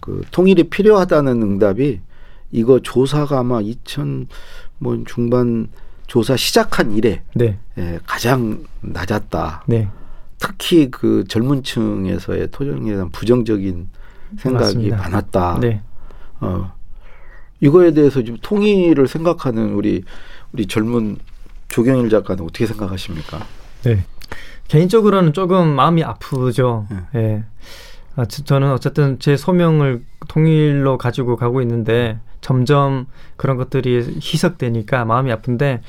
그 0.01 0.21
통일이 0.31 0.65
필요하다는 0.65 1.41
응답이 1.41 2.01
이거 2.51 2.81
조사가 2.81 3.39
아마 3.39 3.63
2000뭐 3.63 5.07
중반 5.07 5.69
조사 6.07 6.37
시작한 6.37 6.93
이래 6.93 7.23
네. 7.35 7.59
예, 7.79 7.99
가장 8.05 8.65
낮았다. 8.83 9.65
네. 9.67 9.89
특히 10.39 10.91
그 10.91 11.25
젊은층에서의 11.27 12.49
토종에 12.51 12.91
대한 12.91 13.09
부정적인 13.11 13.89
생각이 14.39 14.65
맞습니다. 14.65 14.97
많았다. 14.97 15.59
네. 15.61 15.83
어. 16.41 16.73
이거에 17.61 17.93
대해서 17.93 18.23
지금 18.23 18.39
통일을 18.43 19.07
생각하는 19.07 19.75
우리 19.75 20.05
우리 20.53 20.67
젊은 20.67 21.19
조경일 21.69 22.09
작가는 22.11 22.43
어떻게 22.43 22.67
생각하십니까? 22.67 23.41
네. 23.83 24.05
개인적으로는 24.69 25.33
조금 25.33 25.69
마음이 25.69 26.03
아프죠. 26.05 26.87
네. 26.91 26.99
예. 27.17 27.45
아, 28.17 28.25
저- 28.25 28.43
저는 28.45 28.73
어쨌든 28.73 29.19
제 29.19 29.37
소명을 29.37 30.03
통일로 30.29 30.99
가지고 30.99 31.37
가고 31.37 31.61
있는데 31.63 32.19
점점 32.41 33.07
그런 33.37 33.57
것들이 33.57 34.19
희석되니까 34.21 35.05
마음이 35.05 35.31
아픈데 35.33 35.83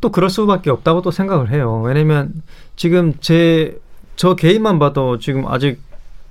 또 0.00 0.10
그럴 0.10 0.28
수밖에 0.30 0.70
없다고 0.70 1.02
또 1.02 1.10
생각을 1.10 1.50
해요. 1.50 1.82
왜냐면 1.84 2.32
지금 2.76 3.14
제 3.20 3.78
저 4.18 4.34
개인만 4.34 4.78
봐도 4.78 5.18
지금 5.18 5.46
아직 5.46 5.78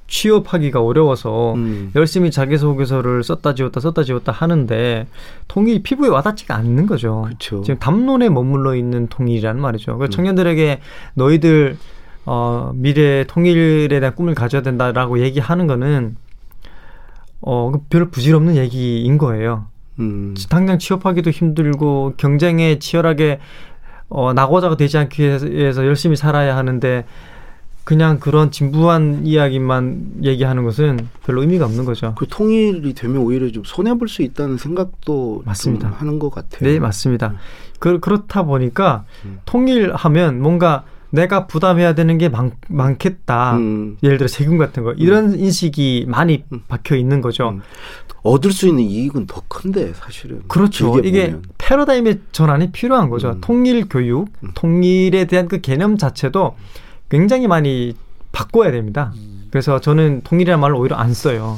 취업하기가 0.08 0.82
어려워서 0.82 1.56
음. 1.56 1.92
열심히 1.96 2.32
자기소개서를 2.32 3.24
썼다 3.24 3.56
지웠다 3.56 3.80
썼다 3.80 4.04
지웠다 4.04 4.32
하는데 4.32 5.08
통일이 5.48 5.82
피부에 5.82 6.10
와닿지가 6.10 6.56
않는 6.56 6.86
거죠. 6.86 7.24
그렇죠. 7.26 7.62
지금 7.62 7.80
담론에 7.80 8.30
머물러 8.30 8.76
있는 8.76 9.08
통일이라는 9.08 9.60
말이죠. 9.62 9.98
그 9.98 10.06
음. 10.06 10.10
청년들에게 10.10 10.80
너희들 11.16 11.78
어, 12.26 12.72
미래 12.76 13.24
통일에 13.28 13.88
대한 14.00 14.16
꿈을 14.16 14.36
가져야 14.36 14.62
된다라고 14.62 15.20
얘기하는 15.20 15.68
거는 15.68 16.18
어, 17.42 17.72
그별 17.72 18.10
부질없는 18.10 18.56
얘기인 18.56 19.18
거예요. 19.18 19.68
음. 20.00 20.36
당장 20.50 20.78
취업하기도 20.80 21.30
힘들고 21.30 22.16
경쟁에 22.18 22.80
치열하게 22.80 23.40
어, 24.10 24.34
나고자가 24.34 24.78
되지 24.78 24.98
않기 24.98 25.24
위해서 25.24 25.86
열심히 25.86 26.16
살아야 26.16 26.58
하는데 26.58 27.06
그냥 27.86 28.20
그런 28.20 28.52
진부한 28.52 29.22
이야기만 29.26 30.16
얘기하는 30.24 30.64
것은 30.66 31.08
별로 31.24 31.42
의미가 31.42 31.66
없는 31.66 31.86
거죠. 31.86 32.16
그 32.18 32.26
통일이 32.28 32.94
되면 32.94 33.18
오히려 33.18 33.50
좀 33.52 33.64
손해 33.64 33.94
볼 33.94 34.10
수 34.10 34.22
있다는 34.24 34.58
생각도 34.58 35.44
맞습니다. 35.46 35.90
좀 35.90 35.98
하는 36.00 36.20
것 36.20 36.30
같아요. 36.32 36.70
네, 36.70 36.80
맞습니다. 36.80 37.36
그, 37.80 38.00
그렇다 38.00 38.44
보니까 38.44 39.06
음. 39.24 39.40
통일하면 39.46 40.42
뭔가 40.42 40.84
내가 41.12 41.46
부담해야 41.48 41.94
되는 41.96 42.18
게 42.18 42.28
많, 42.28 42.52
많겠다. 42.68 43.58
음. 43.58 43.98
예를 44.04 44.18
들어 44.18 44.28
세금 44.28 44.58
같은 44.58 44.84
거 44.84 44.92
이런 44.94 45.38
인식이 45.40 46.06
많이 46.10 46.44
박혀 46.68 46.96
있는 46.96 47.22
거죠. 47.22 47.50
음. 47.50 47.62
얻을 48.24 48.52
수 48.52 48.68
있는 48.68 48.84
이익은 48.84 49.28
더 49.28 49.44
큰데 49.48 49.94
사실은. 49.94 50.42
그렇죠. 50.48 51.00
이게 51.04 51.28
보면. 51.28 51.44
패러다임의 51.60 52.22
전환이 52.32 52.72
필요한 52.72 53.10
거죠. 53.12 53.30
음. 53.30 53.42
통일 53.42 53.88
교육, 53.88 54.30
음. 54.44 54.50
통일에 54.56 55.26
대한 55.26 55.48
그 55.48 55.62
개념 55.62 55.98
자체도 55.98 56.56
굉장히 57.10 57.48
많이 57.48 57.96
바꿔야 58.32 58.72
됩니다. 58.72 59.14
음. 59.16 59.48
그래서 59.50 59.80
저는 59.80 60.22
통일이라는 60.24 60.60
말을 60.60 60.76
오히려 60.76 60.96
안 60.96 61.14
써요. 61.14 61.58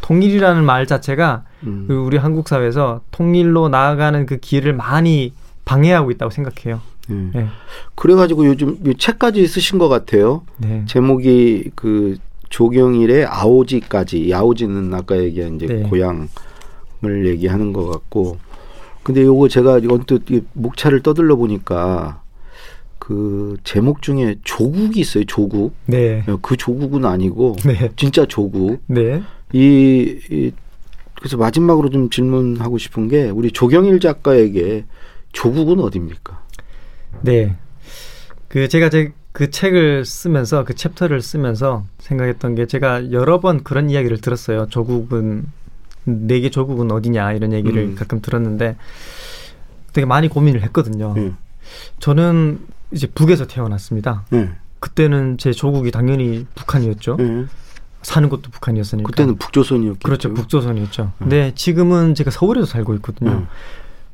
통일이라는 0.00 0.64
말 0.64 0.86
자체가 0.86 1.44
음. 1.64 1.84
그 1.88 1.94
우리 1.94 2.16
한국 2.16 2.48
사회에서 2.48 3.00
통일로 3.10 3.68
나아가는 3.68 4.26
그 4.26 4.38
길을 4.38 4.74
많이 4.74 5.32
방해하고 5.64 6.10
있다고 6.10 6.30
생각해요. 6.30 6.80
예. 7.10 7.14
네. 7.14 7.46
그래가지고 7.94 8.46
요즘 8.46 8.78
이 8.86 8.94
책까지 8.96 9.46
쓰신 9.46 9.78
것 9.78 9.88
같아요. 9.88 10.42
네. 10.58 10.84
제목이 10.86 11.70
그 11.74 12.16
조경일의 12.48 13.26
아오지까지. 13.26 14.20
이 14.20 14.34
아오지는 14.34 14.92
아까 14.94 15.18
얘기한 15.18 15.56
이제 15.56 15.66
네. 15.66 15.82
고향을 15.82 16.28
얘기하는 17.26 17.72
것 17.72 17.86
같고. 17.86 18.38
근데 19.02 19.22
요거 19.22 19.48
제가 19.48 19.80
언뜻 19.90 20.30
이 20.30 20.42
목차를 20.54 21.02
떠들러 21.02 21.36
보니까 21.36 22.22
그 23.04 23.56
제목 23.64 24.02
중에 24.02 24.36
조국이 24.44 25.00
있어요. 25.00 25.24
조국. 25.24 25.74
네. 25.86 26.24
그 26.42 26.56
조국은 26.56 27.04
아니고 27.04 27.56
네. 27.64 27.90
진짜 27.96 28.24
조국. 28.26 28.82
네. 28.86 29.22
이, 29.52 30.18
이 30.30 30.52
그래서 31.16 31.36
마지막으로 31.36 31.90
좀 31.90 32.10
질문하고 32.10 32.78
싶은 32.78 33.08
게 33.08 33.30
우리 33.30 33.50
조경일 33.50 34.00
작가에게 34.00 34.84
조국은 35.32 35.80
어디입니까? 35.80 36.42
네. 37.22 37.56
그 38.48 38.68
제가 38.68 38.88
제 38.90 39.12
그 39.34 39.50
책을 39.50 40.04
쓰면서 40.04 40.62
그 40.62 40.74
챕터를 40.74 41.20
쓰면서 41.20 41.84
생각했던 41.98 42.54
게 42.54 42.66
제가 42.66 43.10
여러 43.10 43.40
번 43.40 43.64
그런 43.64 43.90
이야기를 43.90 44.20
들었어요. 44.20 44.68
조국은 44.68 45.46
내게 46.04 46.50
조국은 46.50 46.92
어디냐 46.92 47.32
이런 47.32 47.52
얘기를 47.52 47.82
음. 47.82 47.94
가끔 47.96 48.22
들었는데 48.22 48.76
되게 49.92 50.06
많이 50.06 50.28
고민을 50.28 50.62
했거든요. 50.62 51.14
예. 51.16 51.32
저는 51.98 52.60
이제 52.90 53.06
북에서 53.06 53.46
태어났습니다. 53.46 54.26
예. 54.32 54.50
그때는 54.80 55.38
제 55.38 55.52
조국이 55.52 55.90
당연히 55.90 56.46
북한이었죠. 56.54 57.16
예. 57.20 57.46
사는 58.02 58.28
곳도 58.28 58.50
북한이었으니까. 58.50 59.06
그때는 59.06 59.36
북조선이었겠죠. 59.36 60.04
그렇죠. 60.04 60.34
북조선이었죠. 60.34 61.12
근데 61.18 61.52
지금은 61.54 62.14
제가 62.14 62.30
서울에서 62.30 62.66
살고 62.66 62.94
있거든요. 62.96 63.30
음. 63.30 63.48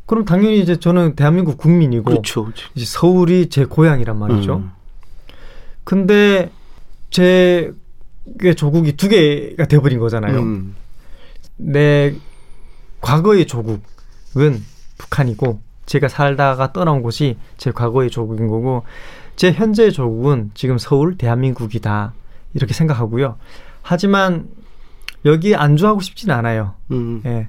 그럼 0.06 0.24
당연히 0.24 0.60
이제 0.60 0.76
저는 0.76 1.16
대한민국 1.16 1.58
국민이고 1.58 2.04
그렇죠. 2.04 2.44
그렇죠. 2.44 2.68
이제 2.74 2.84
서울이 2.84 3.48
제 3.48 3.64
고향이란 3.64 4.18
말이죠. 4.18 4.56
음. 4.58 4.70
근데 5.84 6.50
제 7.10 7.72
조국이 8.56 8.96
두 8.96 9.08
개가 9.08 9.66
돼버린 9.66 9.98
거잖아요. 9.98 10.38
음. 10.38 10.74
내 11.56 12.14
과거의 13.00 13.46
조국은 13.46 13.80
북한이고 14.98 15.60
제가 15.90 16.06
살다가 16.06 16.72
떠나온 16.72 17.02
곳이 17.02 17.36
제 17.56 17.72
과거의 17.72 18.10
조국인 18.10 18.46
거고 18.46 18.84
제 19.34 19.50
현재의 19.50 19.92
조국은 19.92 20.52
지금 20.54 20.78
서울 20.78 21.18
대한민국이다 21.18 22.12
이렇게 22.54 22.74
생각하고요. 22.74 23.34
하지만 23.82 24.46
여기에 25.24 25.56
안주하고 25.56 26.00
싶진 26.00 26.30
않아요. 26.30 26.74
음. 26.92 27.22
예. 27.26 27.48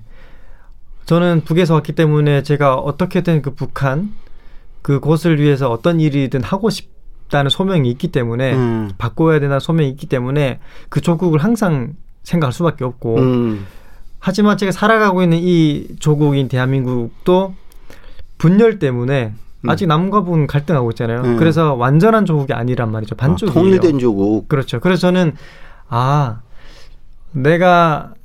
저는 1.06 1.44
북에서 1.46 1.76
왔기 1.76 1.94
때문에 1.94 2.42
제가 2.42 2.78
어떻게든 2.78 3.44
그 3.44 3.54
북한 3.54 4.12
그곳을 4.82 5.40
위해서 5.40 5.70
어떤 5.70 6.00
일이든 6.00 6.42
하고 6.42 6.72
싶다는 6.72 7.52
소명이 7.52 7.92
있기 7.92 8.08
때문에 8.08 8.56
음. 8.56 8.92
바꿔야 8.98 9.40
되나 9.40 9.60
소명이 9.60 9.88
있기 9.92 10.08
때문에 10.08 10.60
그 10.90 11.00
조국을 11.00 11.44
항상 11.44 11.94
생각할 12.24 12.54
수밖에 12.54 12.86
없고 12.86 13.20
음. 13.20 13.68
하지만 14.18 14.58
제가 14.58 14.72
살아가고 14.72 15.22
있는 15.22 15.38
이 15.40 15.90
조국인 16.00 16.48
대한민국도 16.48 17.62
분열 18.42 18.80
때문에 18.80 19.34
음. 19.62 19.70
아직 19.70 19.86
남과 19.86 20.24
북은 20.24 20.48
갈등하고 20.48 20.90
있잖아요. 20.92 21.22
음. 21.22 21.38
그래서 21.38 21.76
완전한 21.76 22.26
조국이 22.26 22.54
아니란 22.54 22.92
말이죠. 22.92 23.14
아, 23.14 23.22
반쪽이에요. 23.22 23.54
통일된 23.54 24.00
조국. 24.00 24.50
그렇죠. 24.50 24.80
그래서 24.80 25.02
저는 25.02 25.34
아 25.88 26.42
내가 27.34 28.16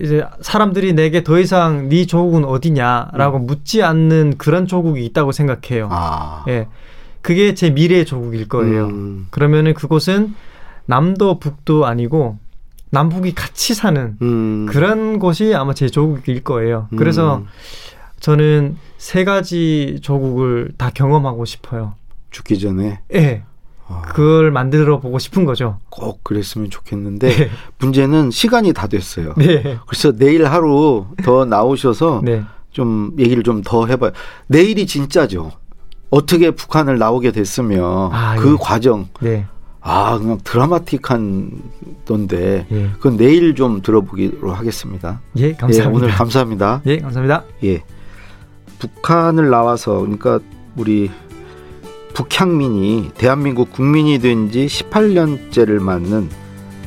이제 0.00 0.24
사람들이 0.40 0.94
내게 0.94 1.24
더 1.24 1.38
이상 1.38 1.90
네 1.90 2.06
조국은 2.06 2.46
어디냐라고 2.46 3.40
묻지 3.40 3.82
않는 3.82 4.38
그런 4.38 4.66
조국이 4.66 5.04
있다고 5.04 5.32
생각해요. 5.32 5.88
아. 5.90 6.44
예, 6.48 6.66
그게 7.20 7.52
제 7.52 7.68
미래의 7.68 8.06
조국일 8.06 8.48
거예요. 8.48 8.86
음. 8.86 9.26
그러면은 9.28 9.74
그곳은 9.74 10.34
남도 10.86 11.38
북도 11.38 11.84
아니고 11.84 12.38
남북이 12.88 13.34
같이 13.34 13.74
사는 13.74 14.16
음. 14.22 14.64
그런 14.70 15.18
곳이 15.18 15.54
아마 15.54 15.74
제 15.74 15.90
조국일 15.90 16.42
거예요. 16.42 16.88
그래서 16.96 17.38
음. 17.38 17.46
저는 18.20 18.76
세 18.98 19.24
가지 19.24 19.98
조국을 20.02 20.72
다 20.76 20.90
경험하고 20.92 21.44
싶어요. 21.44 21.94
죽기 22.30 22.58
전에 22.58 23.00
예, 23.14 23.42
아, 23.86 24.02
그걸 24.02 24.50
만들어 24.50 25.00
보고 25.00 25.18
싶은 25.18 25.44
거죠. 25.46 25.78
꼭 25.88 26.22
그랬으면 26.24 26.68
좋겠는데 26.68 27.28
네. 27.28 27.50
문제는 27.78 28.30
시간이 28.30 28.72
다 28.74 28.86
됐어요. 28.86 29.32
네. 29.38 29.78
그래서 29.86 30.12
내일 30.12 30.44
하루 30.44 31.06
더 31.24 31.44
나오셔서 31.46 32.20
네. 32.24 32.42
좀 32.70 33.12
얘기를 33.18 33.42
좀 33.42 33.62
더 33.62 33.86
해봐요. 33.86 34.10
내일이 34.46 34.86
진짜죠. 34.86 35.52
어떻게 36.10 36.50
북한을 36.50 36.98
나오게 36.98 37.32
됐으며 37.32 38.10
아, 38.12 38.36
그 38.36 38.52
예. 38.52 38.56
과정 38.60 39.08
네. 39.20 39.46
아 39.80 40.18
그냥 40.18 40.38
드라마틱한 40.42 41.50
건데 42.06 42.66
예. 42.72 42.90
그건 42.94 43.16
내일 43.16 43.54
좀 43.54 43.80
들어보기로 43.80 44.52
하겠습니다. 44.52 45.20
예, 45.36 45.52
감사합니다. 45.54 45.84
예, 45.84 45.94
오늘 45.94 46.08
감사합니다. 46.14 46.82
예, 46.86 46.98
감사합니다. 46.98 47.44
예. 47.64 47.82
북한을 48.78 49.50
나와서 49.50 49.98
그러니까 50.00 50.40
우리 50.76 51.10
북향민이 52.14 53.12
대한민국 53.16 53.72
국민이 53.72 54.18
된 54.18 54.50
지 54.50 54.66
18년째를 54.66 55.80
맞는 55.80 56.28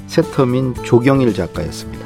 새터민 0.07 0.73
조경일 0.83 1.33
작가였습니다. 1.33 2.00